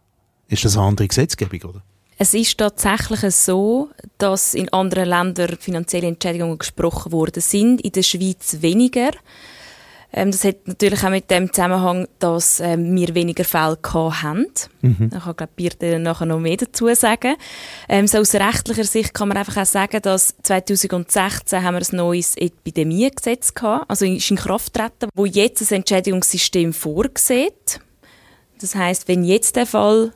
Ist 0.48 0.64
das 0.64 0.76
eine 0.76 0.86
andere 0.86 1.08
Gesetzgebung, 1.08 1.70
oder? 1.70 1.82
Es 2.20 2.34
ist 2.34 2.58
tatsächlich 2.58 3.32
so, 3.34 3.90
dass 4.18 4.54
in 4.54 4.72
anderen 4.72 5.08
Ländern 5.08 5.56
finanzielle 5.60 6.08
Entschädigungen 6.08 6.58
gesprochen 6.58 7.12
worden 7.12 7.40
sind, 7.40 7.80
in 7.80 7.92
der 7.92 8.02
Schweiz 8.02 8.56
weniger. 8.60 9.12
Ähm, 10.12 10.30
das 10.30 10.44
hat 10.44 10.66
natürlich 10.66 11.04
auch 11.04 11.10
mit 11.10 11.30
dem 11.30 11.52
Zusammenhang, 11.52 12.08
dass 12.18 12.60
ähm, 12.60 12.94
wir 12.96 13.14
weniger 13.14 13.44
Fälle 13.44 13.78
haben. 13.84 14.46
Mhm. 14.80 15.10
Ich 15.14 15.22
kann, 15.22 15.36
glaube 15.36 15.52
Birte 15.54 15.98
nachher 15.98 16.26
noch 16.26 16.38
mehr 16.38 16.56
dazu 16.56 16.92
sagen. 16.94 17.36
Ähm, 17.88 18.06
so 18.06 18.18
aus 18.18 18.34
rechtlicher 18.34 18.84
Sicht 18.84 19.12
kann 19.12 19.28
man 19.28 19.36
einfach 19.36 19.58
auch 19.58 19.66
sagen, 19.66 20.00
dass 20.00 20.34
2016 20.42 21.62
haben 21.62 21.74
wir 21.74 21.82
ein 21.82 21.96
neues 21.96 22.36
Epidemiegesetz 22.36 23.52
gehabt, 23.52 23.90
also 23.90 24.06
ist 24.06 24.30
in 24.30 24.36
Kraft 24.36 24.72
getreten, 24.72 25.10
wo 25.14 25.26
jetzt 25.26 25.70
ein 25.70 25.76
Entschädigungssystem 25.76 26.72
vorsieht. 26.72 27.80
Das 28.60 28.74
heißt, 28.74 29.08
wenn 29.08 29.24
jetzt 29.24 29.56
der 29.56 29.66
Fall 29.66 30.12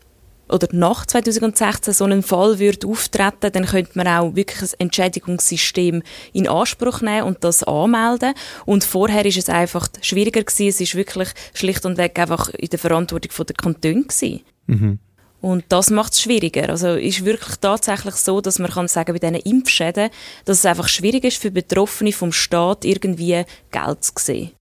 oder 0.52 0.68
nach 0.72 1.06
2016 1.06 1.94
so 1.94 2.04
ein 2.04 2.22
Fall 2.22 2.58
würde 2.58 2.86
auftreten, 2.86 3.52
dann 3.52 3.66
könnte 3.66 3.92
man 3.94 4.06
auch 4.06 4.34
wirklich 4.34 4.62
ein 4.62 4.80
Entschädigungssystem 4.80 6.02
in 6.32 6.48
Anspruch 6.48 7.00
nehmen 7.00 7.22
und 7.22 7.42
das 7.42 7.62
anmelden. 7.62 8.34
Und 8.66 8.84
vorher 8.84 9.24
ist 9.24 9.38
es 9.38 9.48
einfach 9.48 9.88
schwieriger 10.02 10.42
gewesen. 10.42 10.68
Es 10.68 10.80
ist 10.80 10.94
wirklich 10.94 11.30
schlicht 11.54 11.84
und 11.86 11.98
weg 11.98 12.18
einfach 12.18 12.50
in 12.50 12.68
der 12.68 12.78
Verantwortung 12.78 13.46
der 13.46 13.56
Kantone 13.56 14.02
gewesen. 14.02 14.40
Mhm. 14.66 14.98
Und 15.40 15.64
das 15.70 15.90
macht 15.90 16.12
es 16.12 16.22
schwieriger. 16.22 16.68
Also 16.68 16.94
ist 16.94 17.24
wirklich 17.24 17.56
tatsächlich 17.56 18.14
so, 18.14 18.40
dass 18.40 18.60
man 18.60 18.70
kann 18.70 18.86
sagen, 18.86 19.12
bei 19.12 19.18
diesen 19.18 19.34
Impfschäden, 19.34 20.10
dass 20.44 20.58
es 20.58 20.66
einfach 20.66 20.88
schwierig 20.88 21.24
ist 21.24 21.42
für 21.42 21.50
Betroffene 21.50 22.12
vom 22.12 22.32
Staat 22.32 22.84
irgendwie 22.84 23.44
Geld 23.72 24.04
zu 24.04 24.12
sehen. 24.18 24.52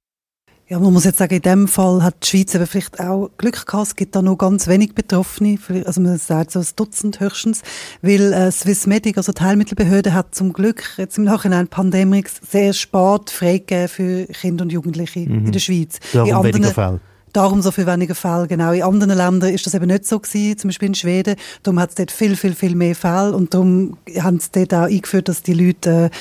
Ja, 0.72 0.80
man 0.80 0.94
muss 0.94 1.04
jetzt 1.04 1.18
sagen, 1.18 1.34
in 1.34 1.42
dem 1.42 1.68
Fall 1.68 2.02
hat 2.02 2.24
die 2.24 2.28
Schweiz 2.28 2.56
aber 2.56 2.66
vielleicht 2.66 2.98
auch 3.02 3.30
Glück 3.38 3.66
gehabt. 3.66 3.88
Es 3.88 3.96
gibt 3.98 4.16
da 4.16 4.22
noch 4.22 4.38
ganz 4.38 4.70
wenig 4.70 4.96
Betroffene, 4.96 5.60
also 5.86 6.00
man 6.00 6.18
sagt 6.18 6.52
so 6.52 6.60
ein 6.60 6.66
Dutzend 6.78 7.20
höchstens, 7.20 7.62
weil 8.02 8.32
äh, 8.32 8.50
Swissmedic, 8.54 9.18
also 9.18 9.34
die 9.34 9.42
Heilmittelbehörde, 9.42 10.14
hat 10.14 10.34
zum 10.34 10.54
Glück 10.54 10.94
jetzt 10.96 11.18
im 11.18 11.26
Nachhinein 11.26 11.68
Pandemrix 11.68 12.40
sehr 12.50 12.72
spät 12.72 13.32
freigegeben 13.32 13.90
für 13.90 14.26
Kinder 14.28 14.64
und 14.64 14.72
Jugendliche 14.72 15.20
mhm. 15.20 15.48
in 15.48 15.52
der 15.52 15.60
Schweiz. 15.60 16.00
Darum 16.14 16.30
in 16.30 16.36
anderen, 16.36 16.56
weniger 16.56 16.74
Fälle. 16.74 17.00
Darum 17.34 17.62
so 17.62 17.72
viel 17.72 17.86
weniger 17.86 18.16
Fälle, 18.16 18.48
genau. 18.48 18.72
In 18.72 18.84
anderen 18.84 19.18
Ländern 19.18 19.54
ist 19.54 19.66
das 19.66 19.74
eben 19.74 19.88
nicht 19.88 20.08
so 20.08 20.22
gewesen, 20.22 20.58
zum 20.58 20.70
Beispiel 20.70 20.88
in 20.88 20.96
Schweden. 20.96 21.36
Darum 21.64 21.82
hat 21.82 21.90
es 21.90 21.96
dort 21.96 22.12
viel, 22.12 22.38
viel, 22.38 22.56
viel 22.56 22.76
mehr 22.76 22.96
Fälle 22.96 23.36
und 23.36 23.54
darum 23.54 23.98
haben 24.22 24.40
sie 24.40 24.48
dort 24.54 24.74
auch 24.74 24.88
eingeführt, 24.88 25.28
dass 25.28 25.44
die 25.44 25.54
Leute 25.54 26.12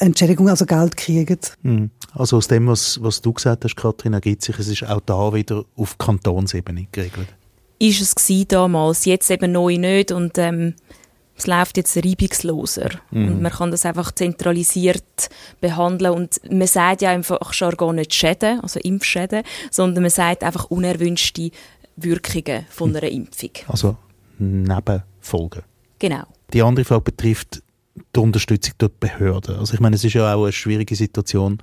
äh, 0.00 0.04
Entschädigung, 0.04 0.48
also 0.48 0.66
Geld 0.66 0.96
kriegen. 0.96 1.38
Mhm. 1.62 1.90
Also 2.16 2.38
aus 2.38 2.48
dem, 2.48 2.66
was, 2.66 3.02
was 3.02 3.20
du 3.20 3.32
gesagt 3.32 3.64
hast, 3.64 3.76
Katrin, 3.76 4.14
ergibt 4.14 4.42
sich, 4.42 4.58
es 4.58 4.68
ist 4.68 4.84
auch 4.84 5.00
da 5.04 5.34
wieder 5.34 5.64
auf 5.76 5.98
Kantonsebene 5.98 6.86
geregelt. 6.90 7.28
Ist 7.78 8.00
es 8.00 8.14
gewesen 8.14 8.48
damals, 8.48 9.04
jetzt 9.04 9.30
eben 9.30 9.52
neu 9.52 9.76
nicht 9.76 10.12
und 10.12 10.38
ähm, 10.38 10.74
es 11.36 11.46
läuft 11.46 11.76
jetzt 11.76 11.94
reibungsloser 11.96 12.88
mhm. 13.10 13.28
und 13.28 13.42
man 13.42 13.52
kann 13.52 13.70
das 13.70 13.84
einfach 13.84 14.12
zentralisiert 14.12 15.28
behandeln 15.60 16.14
und 16.14 16.40
man 16.50 16.66
sagt 16.66 17.02
ja 17.02 17.12
im 17.12 17.22
Fachjargon 17.22 17.96
nicht 17.96 18.14
Schäden, 18.14 18.60
also 18.60 18.80
Impfschäden, 18.80 19.42
sondern 19.70 20.02
man 20.02 20.10
sagt 20.10 20.42
einfach 20.42 20.64
unerwünschte 20.64 21.50
Wirkungen 21.96 22.64
von 22.70 22.96
einer 22.96 23.08
Impfung. 23.08 23.50
Also 23.68 23.96
Nebenfolgen. 24.38 25.62
Genau. 25.98 26.24
Die 26.52 26.62
andere 26.62 26.84
Frage 26.86 27.02
betrifft 27.02 27.62
die 28.14 28.20
Unterstützung 28.20 28.74
durch 28.78 28.92
die 28.92 29.06
Behörden. 29.06 29.56
Also 29.56 29.74
ich 29.74 29.80
meine, 29.80 29.96
es 29.96 30.04
ist 30.04 30.14
ja 30.14 30.34
auch 30.34 30.44
eine 30.44 30.52
schwierige 30.52 30.94
Situation 30.94 31.58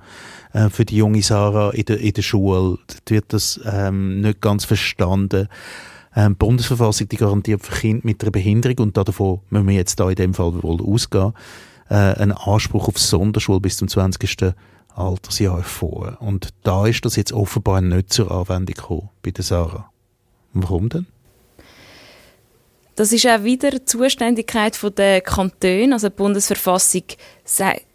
äh, 0.52 0.68
für 0.68 0.84
die 0.84 0.96
junge 0.96 1.22
Sarah 1.22 1.70
in 1.70 1.84
der, 1.84 1.98
in 1.98 2.12
der 2.12 2.22
Schule. 2.22 2.78
Dort 2.86 3.10
wird 3.10 3.32
das 3.32 3.60
ähm, 3.64 4.20
nicht 4.20 4.40
ganz 4.40 4.64
verstanden. 4.64 5.48
Ähm, 6.16 6.32
die 6.32 6.38
Bundesverfassung 6.38 7.08
die 7.08 7.16
garantiert 7.16 7.62
für 7.62 7.74
Kinder 7.74 8.02
mit 8.04 8.22
einer 8.22 8.30
Behinderung, 8.30 8.78
und 8.78 8.96
davon 8.96 9.40
müssen 9.50 9.68
wir 9.68 9.74
jetzt 9.74 9.98
da 9.98 10.08
in 10.08 10.16
dem 10.16 10.34
Fall 10.34 10.62
wohl 10.62 10.80
ausgehen, 10.80 11.32
äh, 11.88 11.94
einen 11.94 12.32
Anspruch 12.32 12.88
auf 12.88 12.98
Sonderschule 12.98 13.60
bis 13.60 13.76
zum 13.76 13.88
20. 13.88 14.54
Altersjahr 14.94 15.62
vor. 15.62 16.18
Und 16.20 16.50
da 16.62 16.86
ist 16.86 17.04
das 17.04 17.16
jetzt 17.16 17.32
offenbar 17.32 17.80
nicht 17.80 18.12
zur 18.12 18.30
Anwendung 18.30 18.74
gekommen 18.74 19.10
bei 19.22 19.32
der 19.32 19.44
Sarah. 19.44 19.90
Warum 20.52 20.88
denn? 20.88 21.06
Das 22.96 23.12
ist 23.12 23.26
auch 23.26 23.42
wieder 23.42 23.84
Zuständigkeit 23.84 24.78
der 24.96 25.20
Kantone. 25.20 25.94
Also 25.94 26.08
die 26.08 26.14
Bundesverfassung 26.14 27.02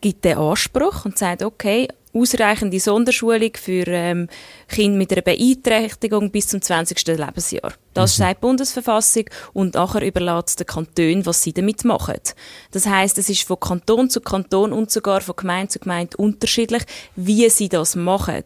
gibt 0.02 0.26
den 0.26 0.38
Anspruch 0.38 1.06
und 1.06 1.18
sagt, 1.18 1.42
okay, 1.42 1.88
ausreichende 2.14 2.80
Sonderschulung 2.80 3.52
für 3.56 3.88
ähm, 3.88 4.28
Kinder 4.68 4.98
mit 4.98 5.12
einer 5.14 5.22
Beeinträchtigung 5.22 6.32
bis 6.32 6.48
zum 6.48 6.62
20. 6.62 7.08
Lebensjahr. 7.08 7.74
Das 7.94 8.18
mhm. 8.18 8.24
sagt 8.24 8.38
die 8.38 8.42
Bundesverfassung 8.42 9.26
und 9.54 9.74
nachher 9.74 10.06
überlässt 10.06 10.50
es 10.50 10.56
den 10.58 10.68
Kanton, 10.68 11.26
was 11.26 11.42
sie 11.42 11.54
damit 11.54 11.86
machen. 11.86 12.20
Das 12.72 12.86
heißt, 12.86 13.18
es 13.18 13.30
ist 13.30 13.44
von 13.44 13.60
Kanton 13.60 14.10
zu 14.10 14.22
Kanton 14.22 14.74
und 14.74 14.92
sogar 14.92 15.22
von 15.22 15.36
Gemeinde 15.36 15.70
zu 15.70 15.80
Gemeinde 15.80 16.18
unterschiedlich, 16.18 16.84
wie 17.16 17.50
sie 17.50 17.70
das 17.70 17.96
machen. 17.96 18.44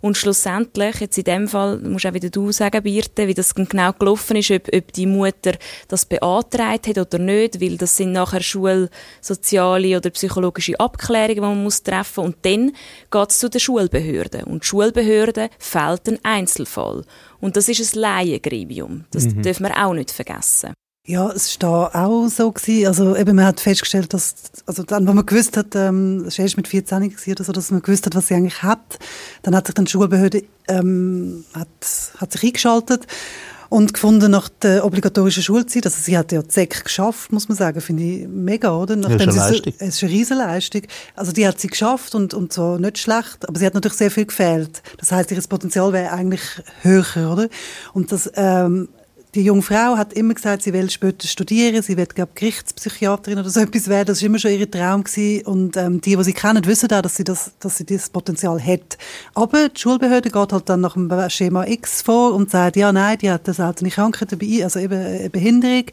Und 0.00 0.16
schlussendlich, 0.16 1.00
jetzt 1.00 1.18
in 1.18 1.24
dem 1.24 1.48
Fall, 1.48 1.78
musst 1.78 2.06
auch 2.06 2.14
wieder 2.14 2.30
du 2.30 2.52
sagen, 2.52 2.82
Birte, 2.82 3.26
wie 3.26 3.34
das 3.34 3.54
genau 3.54 3.92
gelaufen 3.92 4.36
ist, 4.36 4.50
ob, 4.50 4.68
ob 4.72 4.92
die 4.92 5.06
Mutter 5.06 5.52
das 5.88 6.04
beantragt 6.04 6.86
hat 6.86 6.98
oder 6.98 7.18
nicht, 7.18 7.60
weil 7.60 7.76
das 7.76 7.96
sind 7.96 8.12
nachher 8.12 8.42
schulsoziale 8.42 9.96
oder 9.96 10.10
psychologische 10.10 10.78
Abklärungen, 10.78 11.34
die 11.34 11.40
man 11.40 11.62
muss 11.62 11.82
treffen 11.82 12.24
muss. 12.24 12.34
Und 12.34 12.36
dann 12.42 12.72
geht 13.10 13.30
es 13.30 13.38
zu 13.38 13.50
den 13.50 13.60
Schulbehörden. 13.60 14.44
Und 14.44 14.62
die 14.62 14.66
Schulbehörden 14.66 15.48
fällt 15.58 16.08
ein 16.08 16.18
Einzelfall. 16.22 17.04
Und 17.40 17.56
das 17.56 17.68
ist 17.68 17.94
ein 17.94 18.00
Laiengremium. 18.00 19.04
Das 19.10 19.24
mhm. 19.24 19.42
dürfen 19.42 19.66
wir 19.66 19.84
auch 19.84 19.94
nicht 19.94 20.10
vergessen. 20.10 20.72
Ja, 21.08 21.30
es 21.30 21.60
war 21.62 21.90
da 21.92 22.04
auch 22.04 22.28
so 22.28 22.50
gewesen. 22.50 22.88
Also 22.88 23.16
eben, 23.16 23.36
man 23.36 23.44
hat 23.44 23.60
festgestellt, 23.60 24.12
dass, 24.12 24.34
also 24.66 24.82
dann, 24.82 25.06
wo 25.06 25.12
man 25.12 25.24
gewusst 25.24 25.56
hat, 25.56 25.76
ähm, 25.76 26.22
das 26.24 26.36
war 26.38 26.44
erst 26.44 26.56
mit 26.56 26.66
14 26.66 27.14
oder 27.30 27.44
so, 27.44 27.52
dass 27.52 27.70
man 27.70 27.80
gewusst 27.80 28.06
hat, 28.06 28.16
was 28.16 28.26
sie 28.26 28.34
eigentlich 28.34 28.62
hat, 28.62 28.98
dann 29.42 29.54
hat 29.54 29.66
sich 29.66 29.74
dann 29.74 29.84
die 29.84 29.92
Schulbehörde, 29.92 30.42
ähm, 30.66 31.44
hat, 31.54 31.68
hat 32.18 32.32
sich 32.32 32.42
eingeschaltet 32.42 33.06
Und 33.68 33.94
gefunden 33.94 34.30
nach 34.30 34.48
der 34.48 34.84
obligatorischen 34.84 35.42
Schulzeit, 35.42 35.84
also 35.86 35.96
sie 36.00 36.16
hat 36.16 36.32
ja 36.32 36.42
die 36.42 36.68
geschafft, 36.68 37.32
muss 37.32 37.48
man 37.48 37.56
sagen, 37.56 37.80
finde 37.80 38.02
ich 38.02 38.28
mega, 38.28 38.76
oder? 38.76 38.96
Nachdem 38.96 39.30
ja, 39.30 39.48
ist 39.48 39.66
eine 39.66 39.74
es 39.78 39.96
ist 39.96 40.02
eine 40.02 40.12
Riesenleistung. 40.12 40.82
Also 41.14 41.32
die 41.32 41.46
hat 41.46 41.60
sie 41.60 41.68
geschafft 41.68 42.14
und, 42.14 42.34
und 42.34 42.52
zwar 42.52 42.78
nicht 42.78 42.98
schlecht, 42.98 43.48
aber 43.48 43.58
sie 43.58 43.66
hat 43.66 43.74
natürlich 43.74 43.98
sehr 43.98 44.10
viel 44.10 44.26
gefehlt. 44.26 44.82
Das 44.98 45.12
heißt, 45.12 45.30
ihr 45.30 45.36
Potenzial 45.48 45.92
wäre 45.92 46.12
eigentlich 46.12 46.42
höher, 46.82 47.32
oder? 47.32 47.48
Und 47.92 48.12
das 48.12 48.30
ähm, 48.34 48.88
die 49.36 49.42
junge 49.42 49.60
Frau 49.60 49.98
hat 49.98 50.14
immer 50.14 50.32
gesagt, 50.32 50.62
sie 50.62 50.72
will 50.72 50.88
später 50.88 51.28
studieren, 51.28 51.82
sie 51.82 51.98
wird, 51.98 52.14
glaube 52.14 52.32
Gerichtspsychiaterin 52.34 53.38
oder 53.38 53.50
so 53.50 53.60
etwas 53.60 53.86
werden. 53.86 54.06
Das 54.06 54.22
war 54.22 54.26
immer 54.26 54.38
schon 54.38 54.52
ihr 54.52 54.70
Traum 54.70 55.04
gewesen. 55.04 55.46
Und 55.46 55.76
ähm, 55.76 56.00
die, 56.00 56.16
die 56.16 56.24
sie 56.24 56.32
kennen, 56.32 56.64
wissen 56.64 56.90
auch, 56.90 57.02
dass 57.02 57.16
sie 57.16 57.24
das, 57.24 57.52
dass 57.60 57.76
sie 57.76 57.84
dieses 57.84 58.08
Potenzial 58.08 58.58
hat. 58.58 58.96
Aber 59.34 59.68
die 59.68 59.78
Schulbehörde 59.78 60.30
geht 60.30 60.52
halt 60.52 60.68
dann 60.70 60.80
nach 60.80 60.94
dem 60.94 61.10
Schema 61.28 61.66
X 61.66 62.00
vor 62.00 62.32
und 62.34 62.50
sagt, 62.50 62.76
ja, 62.76 62.92
nein, 62.92 63.18
die 63.18 63.30
hat 63.30 63.46
eine 63.46 63.52
seltene 63.52 63.90
Krankheit 63.90 64.32
dabei, 64.32 64.64
also 64.64 64.78
eben 64.78 64.98
eine 64.98 65.28
Behinderung. 65.28 65.84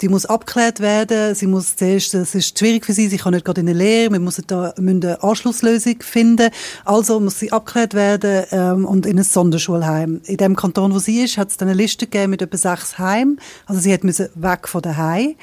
Die 0.00 0.08
muss 0.08 0.26
abgeklärt 0.26 0.80
werden. 0.80 1.36
Sie 1.36 1.46
muss 1.46 1.76
zuerst, 1.76 2.14
es 2.14 2.34
ist 2.34 2.58
schwierig 2.58 2.84
für 2.84 2.92
sie, 2.92 3.06
sie 3.06 3.18
kann 3.18 3.32
nicht 3.32 3.44
gerade 3.44 3.60
in 3.60 3.68
eine 3.68 3.78
Lehre, 3.78 4.12
wir 4.12 4.18
müssen 4.18 4.42
da 4.48 4.74
müssen 4.76 5.04
eine 5.04 5.22
Anschlusslösung 5.22 6.00
finden. 6.00 6.50
Also 6.84 7.20
muss 7.20 7.38
sie 7.38 7.52
abgeklärt 7.52 7.94
werden 7.94 8.44
ähm, 8.50 8.84
und 8.84 9.06
in 9.06 9.18
ein 9.18 9.24
Sonderschulheim. 9.24 10.20
In 10.24 10.36
dem 10.36 10.56
Kanton, 10.56 10.92
wo 10.92 10.98
sie 10.98 11.20
ist, 11.20 11.38
hat 11.38 11.50
es 11.50 11.56
dann 11.56 11.68
eine 11.68 11.76
Liste 11.76 12.06
gegeben 12.06 12.30
mit 12.30 12.42
etwa 12.42 12.56
sechs 12.56 12.87
aufs 12.88 12.98
Heim. 12.98 13.38
Also 13.66 13.80
sie 13.80 13.96
müssen 14.02 14.28
weg 14.34 14.68
von 14.68 14.82
daheim. 14.82 15.34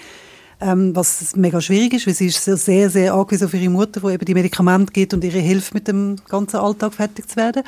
Ähm, 0.62 0.96
was 0.96 1.36
mega 1.36 1.60
schwierig 1.60 1.94
ist, 1.94 2.08
weil 2.08 2.14
sie 2.14 2.28
ist 2.28 2.46
sehr, 2.46 2.90
sehr 2.90 3.14
angewiesen 3.14 3.46
auf 3.46 3.54
ihre 3.54 3.70
Mutter, 3.70 4.00
die 4.00 4.14
eben 4.14 4.24
die 4.24 4.34
Medikamente 4.34 4.94
gibt 4.94 5.14
und 5.14 5.22
ihre 5.22 5.40
hilft, 5.40 5.74
mit 5.74 5.90
dem 5.90 6.16
ganzen 6.30 6.58
Alltag 6.58 6.94
fertig 6.94 7.28
zu 7.28 7.36
werden. 7.36 7.64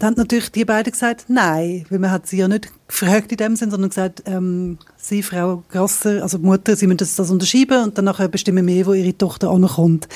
Dann 0.00 0.08
haben 0.08 0.16
natürlich 0.16 0.50
die 0.50 0.64
beiden 0.64 0.90
gesagt, 0.90 1.26
nein, 1.28 1.86
weil 1.88 2.00
man 2.00 2.10
hat 2.10 2.26
sie 2.26 2.38
ja 2.38 2.48
nicht 2.48 2.68
gefragt 2.88 3.30
in 3.30 3.36
dem 3.36 3.54
Sinn, 3.54 3.70
sondern 3.70 3.90
gesagt, 3.90 4.24
ähm, 4.26 4.78
sie, 4.96 5.22
Frau 5.22 5.62
Grasser, 5.70 6.20
also 6.20 6.38
die 6.38 6.44
Mutter, 6.44 6.74
sie 6.74 6.88
müssen 6.88 6.98
das, 6.98 7.14
das 7.14 7.30
unterschreiben 7.30 7.84
und 7.84 7.96
dann 7.96 8.12
bestimmen 8.32 8.66
wir, 8.66 8.86
wo 8.86 8.92
ihre 8.92 9.16
Tochter 9.16 9.48
ankommt. 9.48 10.08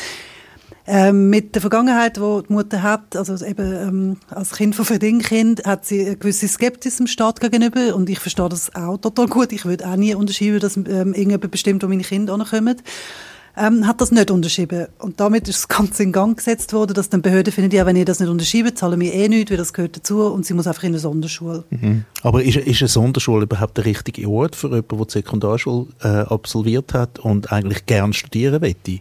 Ähm, 0.88 1.30
mit 1.30 1.54
der 1.54 1.62
Vergangenheit, 1.62 2.16
die 2.16 2.42
die 2.48 2.52
Mutter 2.52 2.82
hat, 2.82 3.16
also 3.16 3.44
eben 3.44 3.72
ähm, 3.72 4.16
als 4.30 4.52
Kind 4.52 4.76
von 4.76 4.84
Verdingkind, 4.84 5.64
hat 5.64 5.84
sie 5.84 6.06
eine 6.06 6.16
gewisse 6.16 6.46
Skepsis 6.46 6.98
dem 6.98 7.08
Staat 7.08 7.40
gegenüber 7.40 7.96
und 7.96 8.08
ich 8.08 8.20
verstehe 8.20 8.48
das 8.48 8.74
auch 8.74 8.96
total 8.98 9.26
gut. 9.26 9.52
Ich 9.52 9.64
würde 9.64 9.88
auch 9.88 9.96
nie 9.96 10.14
unterschreiben, 10.14 10.60
dass 10.60 10.76
ähm, 10.76 10.86
irgendjemand 10.86 11.50
bestimmt, 11.50 11.82
wo 11.82 11.88
meine 11.88 12.04
Kinder 12.04 12.34
ankommen. 12.34 12.76
Ähm, 13.58 13.86
hat 13.86 14.02
das 14.02 14.12
nicht 14.12 14.30
unterschrieben. 14.30 14.86
Und 14.98 15.18
damit 15.18 15.48
ist 15.48 15.60
das 15.60 15.68
Ganze 15.68 16.02
in 16.02 16.12
Gang 16.12 16.36
gesetzt 16.36 16.74
worden, 16.74 16.92
dass 16.92 17.08
dann 17.08 17.22
Behörden 17.22 17.52
finden, 17.52 17.74
ja, 17.74 17.86
wenn 17.86 17.96
ihr 17.96 18.04
das 18.04 18.20
nicht 18.20 18.28
unterschreibt, 18.28 18.76
zahlen 18.76 19.00
wir 19.00 19.14
eh 19.14 19.28
nichts, 19.28 19.50
weil 19.50 19.56
das 19.56 19.72
gehört 19.72 19.96
dazu 19.96 20.20
und 20.26 20.44
sie 20.44 20.52
muss 20.52 20.66
einfach 20.66 20.82
in 20.82 20.90
eine 20.90 20.98
Sonderschule. 20.98 21.64
Mhm. 21.70 22.04
Aber 22.22 22.42
ist, 22.42 22.58
ist 22.58 22.82
eine 22.82 22.88
Sonderschule 22.88 23.44
überhaupt 23.44 23.78
der 23.78 23.86
richtige 23.86 24.28
Ort 24.28 24.54
für 24.56 24.68
jemanden, 24.68 24.98
der 24.98 25.06
die 25.06 25.12
Sekundarschule 25.12 25.86
äh, 26.02 26.06
absolviert 26.06 26.92
hat 26.92 27.18
und 27.18 27.50
eigentlich 27.50 27.86
gern 27.86 28.12
studieren 28.12 28.60
möchte? 28.60 29.00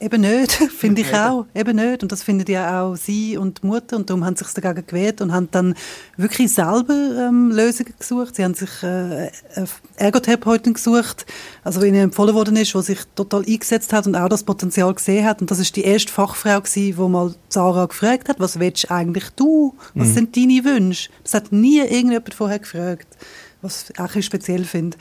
Eben 0.00 0.22
nicht, 0.22 0.52
finde 0.78 1.02
ich 1.02 1.14
auch. 1.14 1.46
Eben 1.54 1.76
nicht. 1.76 2.02
Und 2.02 2.10
das 2.10 2.22
findet 2.22 2.48
ja 2.48 2.82
auch 2.82 2.96
sie 2.96 3.36
und 3.36 3.62
die 3.62 3.66
Mutter. 3.66 3.96
Und 3.96 4.10
darum 4.10 4.24
haben 4.24 4.36
sie 4.36 4.44
sich 4.44 4.54
dagegen 4.54 4.86
gewehrt 4.86 5.20
und 5.20 5.32
haben 5.32 5.48
dann 5.50 5.74
wirklich 6.16 6.52
selber 6.52 6.92
ähm, 6.92 7.50
Lösungen 7.50 7.94
gesucht. 7.98 8.36
Sie 8.36 8.44
haben 8.44 8.54
sich 8.54 8.82
äh, 8.82 9.30
eine 9.54 9.68
Ergotherapeutin 9.96 10.74
gesucht, 10.74 11.26
also 11.62 11.82
ihnen 11.82 12.02
empfohlen 12.02 12.34
worden 12.34 12.56
ist, 12.56 12.74
die 12.74 12.82
sich 12.82 13.00
total 13.14 13.44
eingesetzt 13.46 13.92
hat 13.92 14.06
und 14.06 14.16
auch 14.16 14.28
das 14.28 14.42
Potenzial 14.42 14.92
gesehen 14.92 15.24
hat. 15.24 15.40
Und 15.40 15.50
das 15.50 15.60
ist 15.60 15.76
die 15.76 15.84
erste 15.84 16.12
Fachfrau 16.12 16.60
gewesen, 16.60 16.96
die 16.96 17.08
mal 17.08 17.34
Sarah 17.48 17.86
gefragt 17.86 18.28
hat, 18.28 18.40
was 18.40 18.58
willst 18.58 18.90
eigentlich 18.90 19.30
du? 19.36 19.74
Was 19.94 20.08
mhm. 20.08 20.14
sind 20.14 20.36
deine 20.36 20.64
Wünsche? 20.64 21.10
Das 21.22 21.34
hat 21.34 21.52
nie 21.52 21.78
irgendjemand 21.78 22.34
vorher 22.34 22.58
gefragt 22.58 23.16
was 23.64 23.90
ich 23.90 23.98
auch 23.98 24.22
speziell 24.22 24.64
finde. 24.64 24.96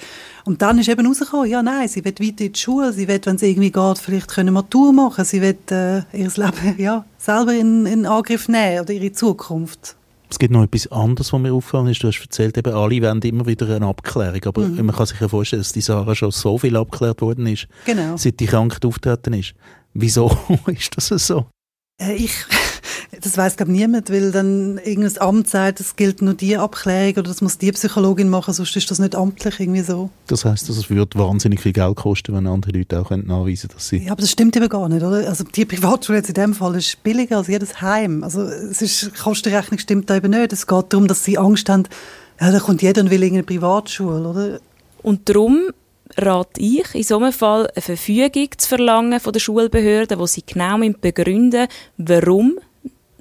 Und 0.45 0.61
dann 0.61 0.79
ist 0.79 0.89
eben 0.89 1.05
rausgekommen, 1.05 1.49
ja 1.49 1.61
nein, 1.61 1.87
sie 1.87 2.03
will 2.03 2.13
weiter 2.19 2.45
in 2.45 2.53
die 2.53 2.59
Schule, 2.59 2.91
sie 2.93 3.07
will, 3.07 3.21
wenn 3.23 3.35
es 3.35 3.41
irgendwie 3.41 3.71
geht, 3.71 3.97
vielleicht 3.99 4.29
können 4.29 4.53
Matur 4.53 4.93
machen, 4.93 5.25
sie 5.25 5.41
will 5.41 5.57
äh, 5.69 5.99
ihr 6.13 6.31
Leben 6.35 6.75
ja, 6.77 7.05
selber 7.17 7.53
in, 7.53 7.85
in 7.85 8.05
Angriff 8.05 8.47
nehmen 8.47 8.81
oder 8.81 8.93
ihre 8.93 9.11
Zukunft. 9.11 9.95
Es 10.29 10.39
gibt 10.39 10.51
noch 10.51 10.63
etwas 10.63 10.91
anderes, 10.91 11.31
was 11.31 11.39
mir 11.39 11.53
aufgefallen 11.53 11.89
ist. 11.89 12.01
Du 12.01 12.07
hast 12.07 12.19
erzählt, 12.19 12.57
eben 12.57 12.73
alle 12.73 12.99
wollen 13.03 13.21
immer 13.21 13.45
wieder 13.45 13.75
eine 13.75 13.85
Abklärung. 13.85 14.43
Aber 14.45 14.61
mhm. 14.63 14.83
man 14.87 14.95
kann 14.95 15.05
sich 15.05 15.19
ja 15.19 15.27
vorstellen, 15.27 15.61
dass 15.61 15.73
die 15.73 15.81
Sarah 15.81 16.15
schon 16.15 16.31
so 16.31 16.57
viel 16.57 16.75
abgeklärt 16.75 17.21
worden 17.21 17.45
ist, 17.45 17.67
genau. 17.85 18.17
seit 18.17 18.39
die 18.39 18.47
Krankheit 18.47 18.83
auftreten 18.83 19.33
ist. 19.33 19.53
Wieso 19.93 20.35
ist 20.65 20.97
das 20.97 21.27
so? 21.27 21.45
Äh, 22.01 22.15
ich 22.15 22.33
das 23.21 23.37
weiß 23.37 23.57
glaube 23.57 23.71
niemand, 23.71 24.09
weil 24.09 24.31
dann 24.31 24.77
irgendein 24.77 25.21
Amt 25.21 25.49
sagt, 25.49 25.79
es 25.79 25.95
gilt 25.95 26.21
nur 26.21 26.33
die 26.33 26.57
Abklärung 26.57 27.13
oder 27.13 27.23
das 27.23 27.41
muss 27.41 27.57
die 27.57 27.71
Psychologin 27.71 28.29
machen, 28.29 28.53
sonst 28.53 28.75
ist 28.75 28.89
das 28.91 28.99
nicht 28.99 29.15
amtlich 29.15 29.59
irgendwie 29.59 29.81
so. 29.81 30.09
Das 30.27 30.45
heißt, 30.45 30.69
es 30.69 30.89
würde 30.89 31.17
wahnsinnig 31.17 31.61
viel 31.61 31.73
Geld 31.73 31.95
kosten, 31.95 32.33
wenn 32.33 32.47
andere 32.47 32.71
Leute 32.77 32.99
auch 32.99 33.09
nachweisen 33.11 33.69
dass 33.73 33.89
sie... 33.89 33.97
Ja, 33.97 34.11
aber 34.11 34.21
das 34.21 34.31
stimmt 34.31 34.55
eben 34.55 34.69
gar 34.69 34.89
nicht, 34.89 35.03
oder? 35.03 35.27
Also 35.27 35.43
die 35.43 35.65
Privatschule 35.65 36.19
jetzt 36.19 36.29
in 36.29 36.35
dem 36.35 36.53
Fall 36.53 36.75
ist 36.75 37.01
billiger 37.03 37.37
als 37.37 37.47
jedes 37.47 37.81
Heim. 37.81 38.23
Also 38.23 38.41
es 38.41 38.81
ist, 38.81 39.15
Kostenrechnung 39.15 39.79
stimmt 39.79 40.09
da 40.09 40.17
eben 40.17 40.31
nicht. 40.31 40.53
Es 40.53 40.67
geht 40.67 40.85
darum, 40.89 41.07
dass 41.07 41.23
sie 41.23 41.37
Angst 41.37 41.69
haben, 41.69 41.83
ja, 42.39 42.51
da 42.51 42.59
kommt 42.59 42.81
jeder 42.81 43.01
und 43.01 43.09
will 43.09 43.23
irgendeine 43.23 43.43
Privatschule, 43.43 44.27
oder? 44.27 44.59
Und 45.01 45.29
darum 45.29 45.69
rate 46.17 46.59
ich, 46.59 46.93
in 46.93 47.03
so 47.03 47.17
einem 47.17 47.33
Fall 47.33 47.69
eine 47.75 47.81
Verfügung 47.81 48.49
zu 48.57 48.67
verlangen 48.67 49.19
von 49.19 49.33
der 49.33 49.39
Schulbehörde, 49.39 50.19
wo 50.19 50.25
sie 50.25 50.43
genau 50.45 50.77
begründen 51.01 51.67
warum 51.97 52.59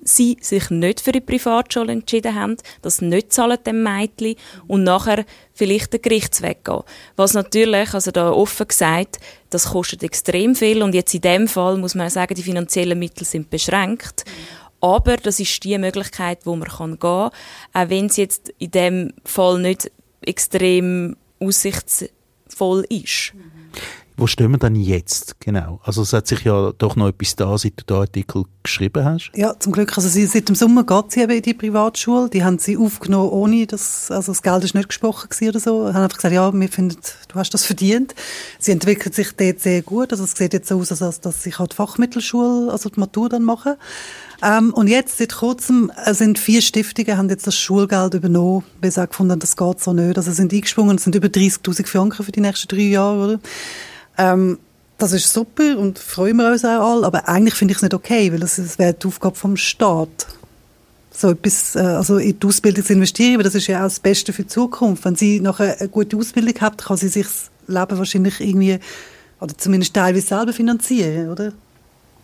sie 0.03 0.37
sich 0.41 0.71
nicht 0.71 1.01
für 1.01 1.13
die 1.13 1.21
Privatschule 1.21 1.93
entschieden 1.93 2.35
haben, 2.35 2.57
das 2.83 3.01
nicht 3.01 3.33
zahlen 3.33 3.59
dem 3.65 3.83
Mädchen 3.83 4.37
und 4.67 4.85
nachher 4.85 5.25
vielleicht 5.53 5.93
den 5.93 6.03
Gerichtsweg 6.03 6.65
gehen. 6.65 6.83
Was 7.17 7.35
natürlich, 7.35 7.95
also 7.95 8.11
da 8.11 8.31
offen 8.31 8.69
gesagt, 8.69 9.19
das 9.51 9.71
kostet 9.71 10.03
extrem 10.03 10.55
viel 10.55 10.83
und 10.83 10.95
jetzt 10.95 11.15
in 11.15 11.21
dem 11.21 11.49
Fall 11.49 11.77
muss 11.77 11.95
man 11.95 12.11
sagen, 12.11 12.35
die 12.35 12.43
finanziellen 12.43 12.99
Mittel 12.99 13.25
sind 13.25 13.51
beschränkt. 13.51 14.25
Aber 14.81 15.17
das 15.17 15.39
ist 15.39 15.63
die 15.63 15.79
Möglichkeit, 15.79 16.41
wo 16.45 16.57
man 16.57 16.69
gehen 16.69 16.99
kann, 16.99 17.31
auch 17.73 17.89
wenn 17.89 18.07
es 18.07 18.17
jetzt 18.17 18.53
in 18.59 18.73
dem 18.73 19.13
Fall 19.25 19.61
nicht 19.61 19.91
extrem 20.23 21.17
aussichtsvoll 21.39 22.85
ist. 22.89 23.33
Wo 24.17 24.27
stehen 24.27 24.51
wir 24.51 24.59
denn 24.59 24.77
jetzt 24.77 25.41
genau? 25.41 25.81
Also 25.83 26.03
es 26.03 26.13
hat 26.13 26.27
sich 26.27 26.45
ja 26.45 26.73
doch 26.77 26.97
noch 26.97 27.09
etwas 27.09 27.35
da, 27.35 27.57
seit 27.57 27.81
du 27.81 27.85
den 27.85 27.97
Artikel 27.97 28.45
geschrieben 28.63 29.05
hast. 29.05 29.31
Ja, 29.35 29.59
zum 29.59 29.73
Glück. 29.73 29.97
Also 29.97 30.09
seit 30.09 30.49
dem 30.49 30.55
Sommer 30.55 30.85
geht 30.85 31.13
sie 31.13 31.21
eben 31.21 31.33
in 31.33 31.43
die 31.43 31.55
Privatschule. 31.55 32.29
Die 32.29 32.45
haben 32.45 32.59
sie 32.59 32.77
aufgenommen, 32.77 33.31
ohne 33.31 33.67
dass, 33.67 34.11
also 34.11 34.33
das 34.33 34.43
Geld 34.43 34.65
ist 34.65 34.75
nicht 34.75 34.89
gesprochen 34.89 35.29
oder 35.49 35.61
so. 35.61 35.87
Sie 35.87 35.95
haben 35.95 36.03
einfach 36.03 36.19
gesagt, 36.19 36.35
ja, 36.35 36.53
wir 36.53 36.69
finden, 36.69 36.97
du 37.29 37.35
hast 37.35 37.55
das 37.55 37.65
verdient. 37.65 38.15
Sie 38.59 38.73
entwickelt 38.73 39.15
sich 39.15 39.33
dort 39.33 39.61
sehr 39.61 39.83
gut. 39.83 40.13
Also 40.13 40.25
es 40.25 40.33
sieht 40.33 40.53
jetzt 40.53 40.69
so 40.69 40.79
aus, 40.79 41.03
als 41.03 41.21
dass 41.21 41.43
sie 41.43 41.51
die 41.51 41.75
Fachmittelschule, 41.75 42.71
also 42.71 42.91
die 42.91 43.01
Matur 43.01 43.29
dann 43.29 43.43
machen. 43.43 43.75
Ähm, 44.43 44.75
und 44.75 44.89
jetzt, 44.89 45.19
seit 45.19 45.35
kurzem, 45.37 45.93
äh, 46.05 46.15
sind 46.15 46.39
vier 46.39 46.63
Stiftungen, 46.63 47.17
haben 47.17 47.29
jetzt 47.29 47.47
das 47.47 47.57
Schulgeld 47.57 48.15
übernommen, 48.15 48.65
weil 48.81 48.91
sie 48.91 49.01
auch 49.01 49.09
gefunden 49.09 49.33
haben, 49.33 49.41
das 49.41 49.57
geht 49.57 49.81
so 49.81 49.93
nicht. 49.93 50.17
Also 50.17 50.33
sind 50.33 50.53
eingesprungen, 50.53 50.97
es 50.97 51.05
sind 51.05 51.15
über 51.15 51.29
30'000 51.29 51.87
Franken 51.87 52.25
für 52.25 52.33
die 52.33 52.41
nächsten 52.41 52.69
drei 52.69 52.83
Jahre, 52.83 53.25
oder? 53.25 53.41
Ähm, 54.19 54.59
das 54.99 55.13
ist 55.13 55.33
super 55.33 55.79
und 55.79 55.99
freuen 55.99 56.37
wir 56.37 56.53
uns 56.53 56.65
auch 56.65 56.95
alle, 56.95 57.07
aber 57.07 57.29
eigentlich 57.29 57.55
finde 57.55 57.73
ich 57.73 57.79
es 57.79 57.83
nicht 57.83 57.95
okay, 57.95 58.31
weil 58.33 58.39
das, 58.39 58.57
das 58.57 58.79
wäre 58.79 58.95
die 58.95 59.07
Aufgabe 59.07 59.35
vom 59.35 59.57
Staat. 59.57 60.27
So 61.11 61.31
etwas, 61.31 61.75
äh, 61.75 61.81
also 61.81 62.19
in 62.19 62.39
die 62.39 62.47
Ausbildung 62.47 62.85
zu 62.85 62.93
investieren, 62.93 63.37
weil 63.37 63.45
das 63.45 63.55
ist 63.55 63.67
ja 63.67 63.81
auch 63.81 63.85
das 63.85 64.01
Beste 64.01 64.33
für 64.33 64.43
die 64.43 64.49
Zukunft. 64.49 65.05
Wenn 65.05 65.17
sie 65.17 65.41
nachher 65.41 65.79
eine 65.79 65.89
gute 65.89 66.17
Ausbildung 66.17 66.55
hat, 66.61 66.79
kann 66.79 66.97
sie 66.97 67.09
sich 67.09 67.27
das 67.27 67.51
Leben 67.67 67.99
wahrscheinlich 67.99 68.41
irgendwie, 68.41 68.79
oder 69.41 69.57
zumindest 69.59 69.95
teilweise 69.95 70.27
selber 70.27 70.53
finanzieren, 70.53 71.31
oder? 71.31 71.53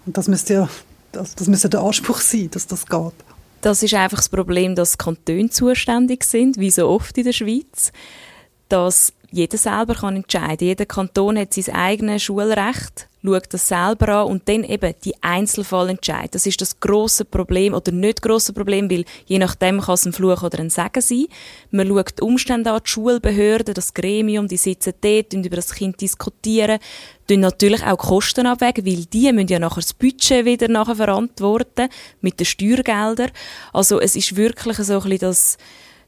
Und 0.06 0.16
das 0.16 0.28
müsste 0.28 0.54
ja, 0.54 0.68
das, 1.12 1.34
das 1.34 1.48
müsste 1.48 1.68
der 1.68 1.80
Anspruch 1.80 2.20
sein, 2.20 2.48
dass 2.50 2.66
das 2.66 2.86
geht. 2.86 3.12
Das 3.60 3.82
ist 3.82 3.94
einfach 3.94 4.18
das 4.18 4.28
Problem, 4.28 4.76
dass 4.76 4.98
Kantone 4.98 5.50
zuständig 5.50 6.22
sind, 6.24 6.58
wie 6.58 6.70
so 6.70 6.88
oft 6.88 7.18
in 7.18 7.24
der 7.24 7.32
Schweiz. 7.32 7.90
Dass 8.68 9.12
jeder 9.30 9.58
selber 9.58 9.94
kann 9.94 10.16
entscheiden. 10.16 10.66
Jeder 10.66 10.86
Kanton 10.86 11.38
hat 11.38 11.52
sein 11.52 11.74
eigenes 11.74 12.22
Schulrecht, 12.22 13.08
schaut 13.22 13.52
das 13.52 13.68
selber 13.68 14.08
an 14.20 14.26
und 14.28 14.48
dann 14.48 14.64
eben 14.64 14.94
die 15.04 15.14
Einzelfallentscheid. 15.22 16.34
Das 16.34 16.46
ist 16.46 16.60
das 16.62 16.80
große 16.80 17.26
Problem 17.26 17.74
oder 17.74 17.92
nicht 17.92 18.22
große 18.22 18.54
Problem, 18.54 18.90
weil 18.90 19.04
je 19.26 19.38
nachdem 19.38 19.80
kann 19.82 19.94
es 19.94 20.06
ein 20.06 20.14
Fluch 20.14 20.42
oder 20.42 20.58
ein 20.60 20.70
Segen 20.70 21.02
sein. 21.02 21.26
Man 21.70 21.88
schaut 21.88 22.18
die 22.18 22.22
Umstände 22.22 22.72
an, 22.72 22.80
die 22.82 22.90
Schulbehörden, 22.90 23.74
das 23.74 23.92
Gremium, 23.92 24.48
die 24.48 24.56
sitzen 24.56 24.94
dort 25.00 25.34
und 25.34 25.44
über 25.44 25.56
das 25.56 25.74
Kind 25.74 26.00
diskutieren, 26.00 26.78
tun 27.28 27.40
natürlich 27.40 27.84
auch 27.84 27.98
Kosten 27.98 28.46
abwägen, 28.46 28.86
weil 28.86 29.04
die 29.04 29.30
müssen 29.32 29.48
ja 29.48 29.58
nachher 29.58 29.82
das 29.82 29.92
Budget 29.92 30.46
wieder 30.46 30.68
nachher 30.68 30.96
verantworten 30.96 31.90
mit 32.22 32.40
den 32.40 32.46
Steuergeldern. 32.46 33.30
Also 33.74 34.00
es 34.00 34.16
ist 34.16 34.36
wirklich 34.36 34.78
so 34.78 34.94
ein 34.94 35.00
bisschen 35.00 35.18
das, 35.18 35.58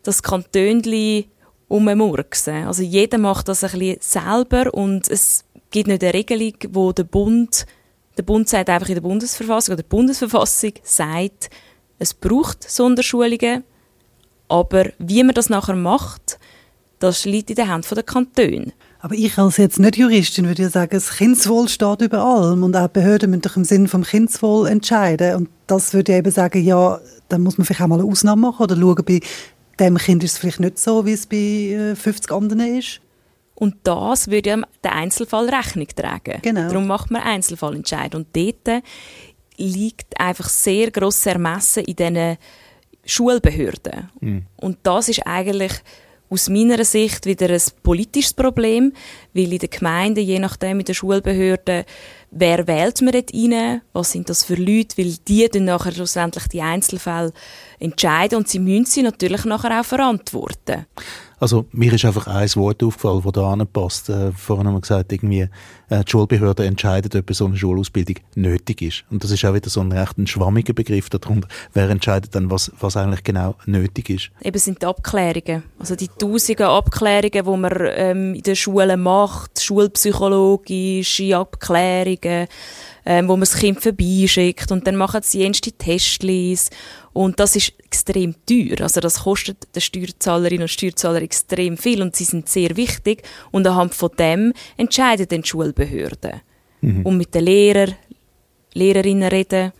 das 0.03 0.23
Kantönli 0.23 1.29
ummurksen. 1.71 2.67
Also 2.67 2.83
jeder 2.83 3.19
macht 3.19 3.49
das 3.49 3.65
ein 3.65 3.71
bisschen 3.71 3.97
selber 4.00 4.75
und 4.75 5.09
es 5.09 5.45
gibt 5.71 5.89
nicht 5.89 6.03
eine 6.03 6.12
Regelung, 6.12 6.55
wo 6.71 6.93
der 6.93 7.05
Bund, 7.05 7.65
der 8.19 8.23
Bund 8.25 8.49
sagt 8.49 8.69
einfach 8.69 8.89
in 8.89 8.97
der 8.97 9.03
Bundesverfassung 9.03 9.75
oder 9.75 9.83
die 9.83 9.89
Bundesverfassung 9.89 10.73
sagt, 10.83 11.49
es 11.99 12.12
braucht 12.12 12.69
Sonderschulungen, 12.69 13.65
aber 14.49 14.87
wie 14.99 15.23
man 15.23 15.35
das 15.35 15.49
nachher 15.49 15.77
macht, 15.77 16.39
Das 17.00 17.25
liegt 17.25 17.49
in 17.49 17.57
den 17.57 17.71
Händen 17.71 17.95
der 17.95 18.05
Kantone. 18.05 18.73
Aber 19.00 19.15
ich 19.15 19.39
als 19.39 19.57
jetzt 19.57 19.79
nicht 19.79 19.97
Juristin 19.97 20.47
würde 20.47 20.65
ja 20.65 20.69
sagen, 20.69 20.91
das 20.93 21.17
Kindeswohl 21.17 21.67
steht 21.67 22.03
über 22.03 22.23
allem 22.23 22.62
und 22.62 22.77
auch 22.77 22.89
Behörden 22.89 23.31
müssen 23.31 23.41
doch 23.41 23.57
im 23.57 23.65
Sinne 23.65 23.89
vom 23.89 24.05
Kindeswohl 24.05 24.69
entscheiden. 24.69 25.35
Und 25.35 25.49
das 25.67 25.95
würde 25.95 26.12
ich 26.12 26.19
eben 26.19 26.31
sagen, 26.31 26.62
ja, 26.62 27.00
dann 27.31 27.41
muss 27.41 27.57
man 27.57 27.65
vielleicht 27.65 27.81
auch 27.81 27.87
mal 27.87 28.00
eine 28.00 28.09
Ausnahme 28.09 28.43
machen 28.43 28.65
oder 28.65 28.77
schauen, 28.77 29.03
bei 29.07 29.21
dem 29.80 29.96
Kind 29.99 30.22
ist 30.22 30.32
es 30.32 30.38
vielleicht 30.38 30.60
nicht 30.60 30.78
so, 30.78 31.04
wie 31.06 31.12
es 31.12 31.26
bei 31.26 31.94
50 31.96 32.30
äh, 32.30 32.34
anderen 32.34 32.78
ist. 32.78 33.00
Und 33.54 33.76
das 33.82 34.30
würde 34.30 34.50
ja 34.50 34.62
der 34.82 34.94
Einzelfall 34.94 35.49
Rechnung 35.49 35.88
tragen. 35.94 36.40
Genau. 36.40 36.68
Darum 36.68 36.87
macht 36.87 37.10
man 37.10 37.22
Einzelfallentscheid. 37.22 38.14
Und 38.14 38.28
dort 38.34 38.82
liegt 39.58 40.18
einfach 40.18 40.49
sehr 40.49 40.90
grosses 40.90 41.26
Ermessen 41.26 41.84
in 41.84 41.96
diesen 41.96 42.38
Schulbehörden. 43.04 44.08
Mhm. 44.20 44.46
Und 44.56 44.78
das 44.82 45.10
ist 45.10 45.26
eigentlich 45.26 45.72
aus 46.30 46.49
meiner 46.49 46.84
Sicht 46.84 47.26
wieder 47.26 47.50
ein 47.50 47.62
politisches 47.82 48.32
Problem, 48.32 48.92
weil 49.34 49.52
in 49.52 49.58
den 49.58 49.68
Gemeinden, 49.68 50.25
je 50.25 50.38
nachdem 50.38 50.78
in 50.78 50.87
den 50.87 50.94
Schulbehörden, 50.94 51.84
wer 52.30 52.66
wählt 52.66 53.00
man 53.02 53.12
dort 53.12 53.34
rein, 53.34 53.82
was 53.92 54.12
sind 54.12 54.28
das 54.28 54.44
für 54.44 54.54
Leute, 54.54 54.99
weil 54.99 55.14
die 55.28 55.49
dann 55.49 55.64
nachher 55.64 55.92
schlussendlich 55.92 56.49
die 56.49 56.62
Einzelfälle 56.62 57.32
entscheiden 57.78 58.38
und 58.38 58.49
sie 58.49 58.58
müssen 58.58 58.87
sie 58.87 59.02
natürlich 59.02 59.44
nachher 59.44 59.80
auch 59.80 59.84
verantworten. 59.84 60.87
Also 61.40 61.64
mir 61.72 61.90
ist 61.94 62.04
einfach 62.04 62.26
ein 62.26 62.54
Wort 62.56 62.82
aufgefallen, 62.82 63.22
das 63.25 63.32
da 63.32 63.52
anpasst. 63.52 64.10
Äh, 64.10 64.32
vorhin 64.32 64.66
haben 64.66 64.75
wir 64.75 64.82
gesagt, 64.82 65.10
irgendwie 65.10 65.49
äh, 65.88 66.04
die 66.04 66.10
Schulbehörde 66.10 66.66
entscheidet, 66.66 67.16
ob 67.16 67.34
so 67.34 67.46
eine 67.46 67.56
Schulausbildung 67.56 68.16
nötig 68.34 68.82
ist. 68.82 69.04
Und 69.10 69.25
das 69.25 69.30
ist 69.30 69.42
auch 69.46 69.54
wieder 69.54 69.70
so 69.70 69.80
ein 69.80 69.90
recht 69.90 70.18
ein 70.18 70.26
schwammiger 70.26 70.75
Begriff 70.75 71.08
darunter. 71.08 71.49
Wer 71.72 71.88
entscheidet 71.88 72.34
dann, 72.34 72.50
was, 72.50 72.70
was 72.78 72.99
eigentlich 72.99 73.25
genau 73.25 73.54
nötig 73.64 74.10
ist? 74.10 74.30
Eben 74.42 74.58
sind 74.58 74.82
die 74.82 74.87
Abklärungen. 74.87 75.62
Also 75.78 75.96
die 75.96 76.08
tausenden 76.08 76.66
Abklärungen, 76.66 77.30
die 77.32 77.56
man 77.56 77.72
ähm, 77.94 78.34
in 78.34 78.42
den 78.42 78.56
Schulen 78.56 79.00
macht, 79.00 79.62
schulpsychologische 79.62 81.38
Abklärungen, 82.21 82.49
ähm, 83.07 83.29
wo 83.29 83.33
man 83.33 83.41
das 83.41 83.57
Kind 83.57 83.81
vorbeischickt 83.81 84.71
und 84.71 84.87
dann 84.87 84.97
machen 84.97 85.23
sie 85.23 85.43
erste 85.43 85.73
Testlis 85.73 86.71
und 87.12 87.41
das 87.41 87.57
ist 87.57 87.73
extrem 87.79 88.35
teuer. 88.47 88.83
Also 88.83 89.00
das 89.00 89.21
kostet 89.21 89.75
den 89.75 89.81
Steuerzahlerinnen 89.81 90.62
und 90.62 90.69
Steuerzahler 90.69 91.23
extrem 91.23 91.77
viel 91.77 92.03
und 92.03 92.15
sie 92.15 92.25
sind 92.25 92.49
sehr 92.49 92.77
wichtig 92.77 93.23
und 93.50 93.67
anhand 93.67 93.95
von 93.95 94.11
dem 94.19 94.53
entscheiden 94.77 95.27
dann 95.29 95.43
die 95.43 95.49
Schulbehörden. 95.49 96.41
Mhm. 96.83 97.07
Und 97.07 97.17
mit 97.17 97.35
den 97.35 97.45
Lehrern, 97.45 97.95
Lehrerinnen 98.75 99.29
reden. 99.29 99.73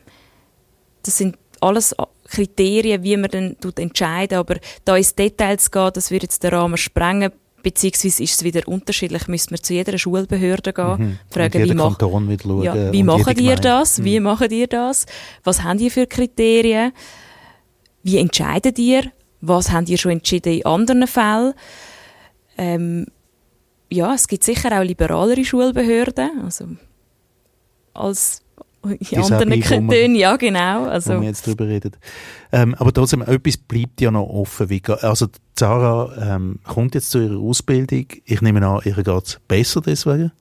Das 1.03 1.17
sind 1.17 1.37
alles 1.61 1.95
Kriterien, 2.27 3.03
wie 3.03 3.17
man 3.17 3.31
dann 3.31 3.57
entscheiden 3.77 4.39
aber 4.39 4.57
da 4.85 4.97
ins 4.97 5.15
Detail 5.15 5.59
zu 5.59 5.71
gehen, 5.71 5.91
das 5.95 6.11
würde 6.11 6.25
jetzt 6.25 6.43
den 6.43 6.55
Rahmen 6.55 6.77
sprengen 6.77 7.33
beziehungsweise 7.63 8.23
ist 8.23 8.35
es 8.35 8.45
wieder 8.45 8.67
unterschiedlich, 8.67 9.29
müsste 9.29 9.53
man 9.53 9.63
zu 9.63 9.75
jeder 9.75 9.99
Schulbehörde 9.99 10.73
gehen, 10.73 10.99
mhm. 10.99 11.19
fragen, 11.31 11.65
wie, 11.65 11.75
mach, 11.75 11.99
schauen, 11.99 12.63
ja, 12.63 12.93
wie 12.93 13.03
machen 13.03 13.39
ihr 13.39 13.57
das, 13.57 13.99
mhm. 13.99 14.05
wie 14.05 14.21
macht 14.21 14.53
ihr 14.53 14.67
das, 14.67 15.07
was 15.45 15.63
habt 15.63 15.81
ihr 15.81 15.91
für 15.91 16.07
Kriterien, 16.07 16.93
wie 18.03 18.19
entscheidet 18.19 18.79
ihr, 18.79 19.05
was 19.41 19.71
habt 19.71 19.89
ihr 19.89 19.99
schon 19.99 20.13
entschieden 20.13 20.55
in 20.55 20.67
anderen 20.67 21.07
Fällen, 21.07 21.55
ähm, 22.59 23.07
ja, 23.91 24.15
es 24.15 24.29
gibt 24.29 24.45
sicher 24.45 24.79
auch 24.79 24.85
liberalere 24.85 25.45
Schulbehörden, 25.45 26.43
also 26.45 26.67
als 27.93 28.43
in 28.83 29.19
anderen 29.19 29.61
Kantonen, 29.61 30.15
ja 30.15 30.37
genau. 30.37 30.85
Also. 30.85 31.17
Wo 31.17 31.21
wir 31.21 31.29
jetzt 31.29 31.47
drüber 31.47 31.67
reden. 31.67 31.93
Ähm, 32.51 32.75
aber 32.77 32.93
trotzdem, 32.93 33.23
etwas 33.23 33.57
bleibt 33.57 34.01
ja 34.01 34.11
noch 34.11 34.27
offen. 34.27 34.71
Wie, 34.71 34.83
also 35.03 35.29
Sarah 35.59 36.37
ähm, 36.37 36.59
kommt 36.65 36.95
jetzt 36.95 37.11
zu 37.11 37.19
ihrer 37.19 37.39
Ausbildung. 37.39 38.07
Ich 38.25 38.41
nehme 38.41 38.67
an, 38.67 38.81
ihr 38.85 38.95
geht 38.95 39.09
es 39.09 39.39
besser 39.47 39.81
deswegen. 39.81 40.33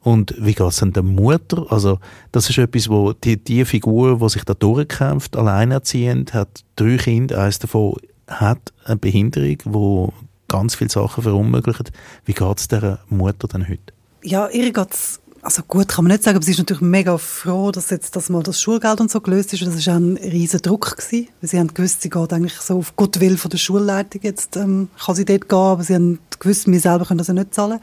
Und 0.00 0.36
wie 0.38 0.54
geht 0.54 0.68
es 0.68 0.76
dann 0.76 0.92
der 0.92 1.02
Mutter? 1.02 1.66
Also 1.68 1.98
das 2.30 2.48
ist 2.48 2.58
etwas, 2.58 2.88
wo 2.88 3.12
die, 3.12 3.42
die 3.42 3.64
Figur, 3.64 4.20
die 4.20 4.28
sich 4.28 4.44
da 4.44 4.54
durchkämpft, 4.54 5.36
alleinerziehend, 5.36 6.32
hat 6.32 6.62
drei 6.76 6.96
Kinder, 6.96 7.42
eines 7.42 7.58
davon 7.58 7.96
hat 8.28 8.72
eine 8.84 8.98
Behinderung, 8.98 9.56
wo 9.64 10.12
ganz 10.46 10.76
viele 10.76 10.90
Sachen 10.90 11.24
verunmöglicht. 11.24 11.90
Wie 12.24 12.34
geht 12.34 12.58
es 12.58 12.68
der 12.68 13.00
Mutter 13.08 13.48
denn 13.48 13.68
heute? 13.68 13.92
Ja, 14.22 14.48
ihr 14.48 14.72
geht 14.72 14.92
es 14.92 15.20
also 15.46 15.62
gut 15.62 15.86
kann 15.86 16.04
man 16.04 16.10
nicht 16.10 16.24
sagen, 16.24 16.36
aber 16.36 16.44
sie 16.44 16.50
ist 16.50 16.58
natürlich 16.58 16.82
mega 16.82 17.16
froh, 17.18 17.70
dass 17.70 17.90
jetzt 17.90 18.16
das 18.16 18.30
mal 18.30 18.42
das 18.42 18.60
Schulgeld 18.60 19.00
und 19.00 19.12
so 19.12 19.20
gelöst 19.20 19.52
ist. 19.52 19.62
Das 19.62 19.86
war 19.86 19.94
auch 19.94 19.98
ein 19.98 20.16
riesen 20.16 20.60
Druck 20.60 20.96
gewesen, 20.96 21.28
weil 21.40 21.48
sie 21.48 21.58
haben 21.60 21.72
gewusst, 21.72 22.02
sie 22.02 22.10
geht 22.10 22.32
eigentlich 22.32 22.54
so 22.54 22.78
auf 22.78 22.96
Goodwill 22.96 23.36
von 23.36 23.50
der 23.52 23.58
Schulleitung 23.58 24.22
jetzt 24.24 24.56
ähm, 24.56 24.88
kann 24.98 25.14
sie 25.14 25.24
dort 25.24 25.48
gehen, 25.48 25.56
aber 25.56 25.84
sie 25.84 25.94
haben 25.94 26.18
gewusst, 26.40 26.66
wir 26.66 26.80
selber 26.80 27.04
können 27.04 27.18
das 27.18 27.28
ja 27.28 27.34
nicht 27.34 27.54
zahlen. 27.54 27.78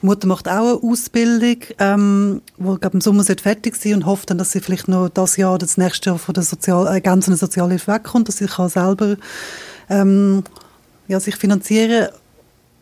Die 0.00 0.06
Mutter 0.06 0.26
macht 0.26 0.48
auch 0.48 0.80
eine 0.80 0.90
Ausbildung, 0.90 1.58
ähm, 1.78 2.40
wo 2.56 2.76
glaube 2.76 2.94
im 2.94 3.02
Sommer 3.02 3.24
fertig 3.24 3.76
sein 3.76 3.94
und 3.94 4.06
hofft 4.06 4.30
dann, 4.30 4.38
dass 4.38 4.52
sie 4.52 4.60
vielleicht 4.60 4.88
noch 4.88 5.10
das 5.10 5.36
Jahr, 5.36 5.58
das 5.58 5.76
nächste 5.76 6.10
Jahr 6.10 6.18
von 6.18 6.32
der 6.32 6.44
Sozial 6.44 6.86
ergänzenden 6.86 7.38
Sozialhilfe 7.38 7.92
wegkommt, 7.92 8.28
dass 8.28 8.38
sie 8.38 8.46
kann 8.46 8.70
selber 8.70 9.16
ähm, 9.90 10.44
ja, 11.08 11.20
sich 11.20 11.36
finanzieren 11.36 12.08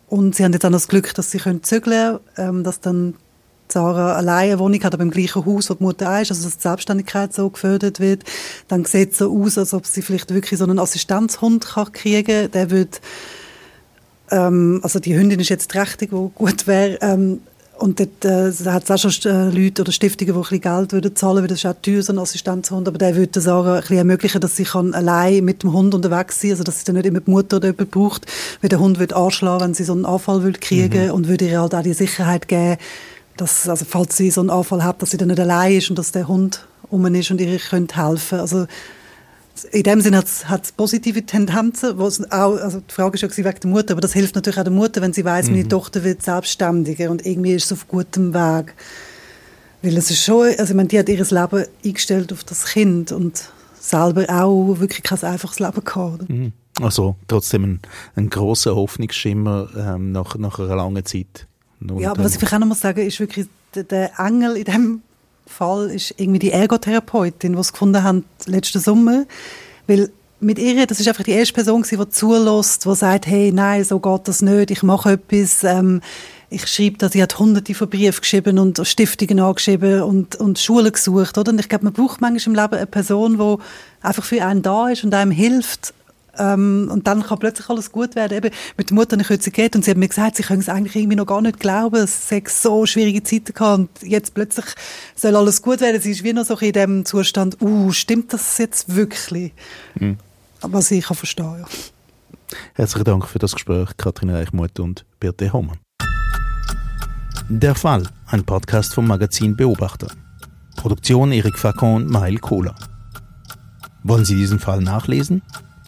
und 0.07 0.37
sie 0.37 0.45
haben 0.45 0.53
jetzt 0.53 0.65
auch 0.65 0.71
das 0.71 0.87
Glück, 0.87 1.13
dass 1.15 1.33
sie 1.33 1.39
können 1.39 1.65
zügeln, 1.65 2.21
ähm, 2.37 2.63
dass 2.63 2.79
dann 2.79 3.15
Sarah 3.73 4.15
alleine 4.15 4.53
eine 4.53 4.59
Wohnung 4.59 4.83
hat, 4.83 4.95
aber 4.95 5.03
im 5.03 5.11
gleichen 5.11 5.45
Haus, 5.45 5.71
wo 5.71 5.75
die 5.75 5.83
Mutter 5.83 6.11
auch 6.11 6.21
ist, 6.21 6.31
also 6.31 6.45
dass 6.45 6.57
die 6.57 6.63
Selbstständigkeit 6.63 7.33
so 7.33 7.51
gefördert 7.51 8.01
wird, 8.01 8.25
dann 8.69 8.85
sieht 8.85 9.13
es 9.13 9.19
so 9.19 9.33
aus, 9.33 9.59
als 9.59 9.75
ob 9.75 9.87
sie 9.87 10.03
vielleicht 10.03 10.33
wirklich 10.33 10.59
so 10.59 10.65
einen 10.65 10.79
Assistenzhund 10.79 11.67
kann 11.67 11.93
kriegen 11.93 12.43
kann. 12.43 12.51
Der 12.53 12.71
wird, 12.71 13.01
ähm, 14.31 14.81
also 14.83 14.99
die 14.99 15.17
Hündin 15.17 15.41
ist 15.41 15.49
jetzt 15.49 15.71
trächtig, 15.71 16.13
wo 16.13 16.29
gut 16.29 16.67
wäre, 16.67 16.99
ähm, 17.01 17.41
und 17.81 17.99
dort 17.99 18.27
äh, 18.27 18.53
hat 18.71 18.85
es 18.85 18.91
auch 18.91 19.11
schon 19.11 19.33
äh, 19.33 19.49
Leute 19.49 19.81
oder 19.81 19.91
Stiftungen, 19.91 20.35
die 20.35 20.39
ein 20.39 20.43
bisschen 20.43 20.61
Geld 20.61 20.93
würden 20.93 21.17
zahlen 21.17 21.39
würden. 21.39 21.49
Das 21.49 21.61
ist 21.61 21.67
auch 21.67 21.81
teuer, 21.81 22.03
so 22.03 22.13
ein 22.13 22.19
Assistenzhund. 22.19 22.87
Aber 22.87 22.99
der 22.99 23.17
würde 23.17 23.41
Sarah 23.41 23.77
ein 23.77 23.81
bisschen 23.81 23.97
ermöglichen, 23.97 24.39
dass 24.43 24.55
sie 24.55 24.65
kann 24.65 24.93
allein 24.93 25.43
mit 25.47 25.63
dem 25.63 25.73
Hund 25.73 25.95
unterwegs 25.95 26.39
sein 26.39 26.51
kann. 26.51 26.53
Also, 26.53 26.65
dass 26.65 26.81
sie 26.81 26.85
dann 26.85 26.97
nicht 26.97 27.07
immer 27.07 27.21
die 27.21 27.31
Mutter 27.31 27.57
oder 27.57 27.69
jemand 27.69 27.91
braucht. 27.91 28.27
Weil 28.61 28.69
der 28.69 28.81
Hund 28.81 28.99
würde 28.99 29.17
anschlagen, 29.17 29.65
wenn 29.65 29.73
sie 29.73 29.85
so 29.85 29.95
einen 29.95 30.05
Anfall 30.05 30.43
würde 30.43 30.59
kriegen 30.59 31.07
mhm. 31.07 31.13
und 31.13 31.29
würde 31.29 31.47
ihr 31.47 31.59
halt 31.59 31.75
auch 31.75 31.83
die 31.83 31.95
Sicherheit 31.95 32.49
geben, 32.49 32.77
dass, 33.41 33.69
also 33.69 33.85
falls 33.85 34.17
sie 34.17 34.31
so 34.31 34.41
einen 34.41 34.51
Anfall 34.51 34.85
hat, 34.85 35.03
dass 35.03 35.11
sie 35.11 35.17
dann 35.17 35.29
nicht 35.29 35.41
allein 35.41 35.77
ist 35.77 35.91
und 35.91 35.99
dass 35.99 36.13
der 36.13 36.29
Hund 36.29 36.67
um 36.91 37.07
ist 37.15 37.31
und 37.31 37.41
ihr 37.41 37.59
könnt 37.59 37.97
helfen. 37.97 38.41
Also 38.41 38.67
in 39.73 39.83
dem 39.83 40.01
Sinne 40.01 40.19
hat 40.19 40.65
es 40.65 40.73
positive 40.73 41.25
Tendenzen, 41.25 41.99
was 41.99 42.21
auch, 42.31 42.57
also 42.57 42.81
die 42.81 42.95
Frage 42.95 43.15
ist 43.15 43.23
ja 43.23 43.37
wegen 43.37 43.61
der 43.61 43.71
Mutter, 43.71 43.93
aber 43.93 44.01
das 44.01 44.13
hilft 44.13 44.35
natürlich 44.35 44.59
auch 44.59 44.65
der 44.65 44.73
Mutter, 44.73 45.03
wenn 45.03 45.13
sie 45.13 45.25
weiß, 45.25 45.47
mhm. 45.47 45.53
meine 45.53 45.69
Tochter 45.69 46.05
wird 46.05 46.23
selbstständiger 46.23 47.11
und 47.11 47.25
irgendwie 47.27 47.55
ist 47.55 47.69
sie 47.69 47.75
auf 47.75 47.89
gutem 47.89 48.33
Weg. 48.35 48.75
Weil 49.83 49.97
es 49.97 50.11
ist 50.11 50.25
schon, 50.25 50.49
also 50.59 50.65
ich 50.65 50.75
meine, 50.75 50.89
die 50.89 50.99
hat 50.99 51.09
ihr 51.09 51.17
Leben 51.17 51.65
eingestellt 51.85 52.33
auf 52.33 52.45
das 52.45 52.67
Kind 52.67 53.13
und 53.13 53.51
selber 53.79 54.27
auch 54.29 54.79
wirklich 54.79 55.03
kein 55.03 55.23
einfaches 55.23 55.59
Leben 55.59 55.85
gehabt. 55.85 56.29
Mhm. 56.29 56.53
Also 56.81 57.17
trotzdem 57.29 57.65
ein, 57.65 57.81
ein 58.17 58.31
großer 58.31 58.75
Hoffnungsschimmer 58.75 59.69
ähm, 59.77 60.13
nach, 60.13 60.37
nach 60.37 60.59
einer 60.59 60.77
langen 60.77 61.05
Zeit. 61.05 61.47
Nur 61.81 62.01
ja, 62.01 62.11
aber 62.11 62.25
was 62.25 62.33
ich 62.33 62.39
vielleicht 62.39 62.55
auch 62.55 62.59
noch 62.59 62.67
mal 62.67 62.75
sagen 62.75 63.07
ist 63.07 63.19
wirklich, 63.21 63.47
der, 63.75 64.19
Engel 64.19 64.57
in 64.57 64.65
dem 64.65 65.03
Fall 65.47 65.91
ist 65.91 66.15
irgendwie 66.19 66.39
die 66.39 66.53
Ergotherapeutin, 66.53 67.55
die 67.55 67.59
es 67.59 67.73
gefunden 67.73 68.03
haben 68.03 68.25
letzten 68.47 68.81
Sommer, 68.81 69.25
weil 69.87 70.11
mit 70.41 70.59
ihr, 70.59 70.87
das 70.87 71.01
ist 71.01 71.09
einfach 71.09 71.25
die 71.25 71.33
erste 71.33 71.55
Person 71.55 71.83
die 71.83 72.09
zulässt, 72.09 72.87
die 72.87 72.95
sagt, 72.95 73.27
hey, 73.27 73.53
nein, 73.53 73.85
so 73.85 73.99
geht 73.99 74.29
das 74.29 74.43
nicht, 74.43 74.71
ich 74.71 74.83
mache 74.83 75.13
etwas, 75.13 75.65
ähm, 75.65 76.01
ich 76.49 76.67
schreibe 76.67 76.99
da, 76.99 77.09
sie 77.09 77.23
hat 77.23 77.39
hunderte 77.39 77.75
von 77.75 77.89
Briefen 77.89 78.21
geschrieben 78.21 78.59
und 78.59 78.81
Stiftungen 78.85 79.39
angeschrieben 79.39 80.03
und, 80.03 80.37
und 80.37 80.59
Schulen 80.59 80.93
gesucht, 80.93 81.39
oder? 81.39 81.53
Und 81.53 81.61
ich 81.61 81.69
glaube, 81.69 81.85
man 81.85 81.93
braucht 81.93 82.21
manchmal 82.21 82.57
im 82.57 82.61
Leben 82.61 82.75
eine 82.75 82.87
Person, 82.87 83.39
die 83.39 84.07
einfach 84.07 84.25
für 84.25 84.45
einen 84.45 84.63
da 84.63 84.89
ist 84.89 85.05
und 85.05 85.15
einem 85.15 85.31
hilft 85.31 85.95
ähm, 86.41 86.89
und 86.91 87.07
dann 87.07 87.23
kann 87.23 87.39
plötzlich 87.39 87.69
alles 87.69 87.93
gut 87.93 88.17
werden. 88.17 88.39
Eben 88.39 88.51
mit 88.77 88.91
der 88.91 88.95
Mutter 88.95 89.13
habe 89.13 89.23
ich 89.23 89.31
heute 89.31 89.51
geredet 89.51 89.77
und 89.77 89.85
sie 89.85 89.91
hat 89.91 89.99
mir 89.99 90.09
gesagt, 90.09 90.37
sie 90.37 90.43
können 90.43 90.61
es 90.61 90.69
eigentlich 90.69 90.97
irgendwie 90.97 91.17
noch 91.17 91.27
gar 91.27 91.43
nicht 91.43 91.61
glauben. 91.61 91.97
Es 91.97 92.31
hat 92.31 92.49
so 92.49 92.87
schwierige 92.87 93.23
Zeiten 93.23 93.53
gehabt 93.53 93.79
und 93.79 93.91
jetzt 94.03 94.35
plötzlich 94.35 94.67
soll 95.15 95.37
alles 95.37 95.63
gut 95.63 95.81
werden. 95.81 96.01
Sie 96.01 96.13
ist 96.13 96.25
wie 96.25 96.33
noch 96.33 96.45
so 96.45 96.57
in 96.57 96.73
dem 96.73 97.05
Zustand, 97.05 97.61
uh, 97.61 97.93
stimmt 97.93 98.33
das 98.33 98.59
jetzt 98.59 98.95
wirklich? 98.95 99.53
Mhm. 99.95 100.17
Was 100.63 100.91
ich 100.91 101.05
kann 101.05 101.17
verstehen, 101.17 101.57
ja. 101.61 101.67
Herzlichen 102.75 103.05
Dank 103.05 103.29
für 103.29 103.39
das 103.39 103.53
Gespräch, 103.53 103.91
Katrin 103.97 104.31
Reichmuth 104.31 104.81
und 104.81 105.05
Birte 105.21 105.53
Hohmann. 105.53 105.79
Der 107.49 107.75
Fall, 107.75 108.09
ein 108.27 108.45
Podcast 108.45 108.95
vom 108.95 109.07
Magazin 109.07 109.57
Beobachter. 109.57 110.09
Produktion 110.77 111.33
Erik 111.33 111.59
Facon, 111.59 112.07
Mail 112.07 112.39
Kohler. 112.39 112.75
Wollen 114.03 114.25
Sie 114.25 114.37
diesen 114.37 114.59
Fall 114.59 114.81
nachlesen? 114.81 115.43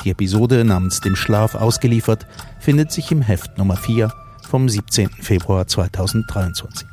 Die 0.05 0.11
Episode 0.11 0.65
namens 0.65 1.01
Dem 1.01 1.15
Schlaf 1.15 1.55
ausgeliefert 1.55 2.27
findet 2.59 2.91
sich 2.91 3.13
im 3.13 3.23
Heft 3.23 3.57
Nummer 3.57 3.77
4 3.77 4.13
vom 4.49 4.69
17. 4.69 5.09
Februar 5.11 5.67
2023. 5.69 6.87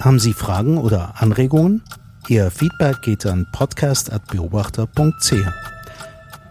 Haben 0.00 0.18
Sie 0.18 0.34
Fragen 0.34 0.76
oder 0.76 1.14
Anregungen? 1.20 1.82
Ihr 2.28 2.50
Feedback 2.50 3.00
geht 3.00 3.24
an 3.24 3.46
podcast.beobachter.ch. 3.52 5.32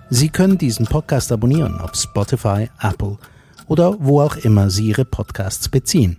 Sie 0.09 0.29
können 0.29 0.57
diesen 0.57 0.87
Podcast 0.87 1.31
abonnieren 1.31 1.79
auf 1.79 1.93
Spotify, 1.93 2.69
Apple 2.81 3.19
oder 3.67 3.95
wo 3.99 4.21
auch 4.21 4.37
immer 4.37 4.71
Sie 4.71 4.87
Ihre 4.87 5.05
Podcasts 5.05 5.69
beziehen. 5.69 6.17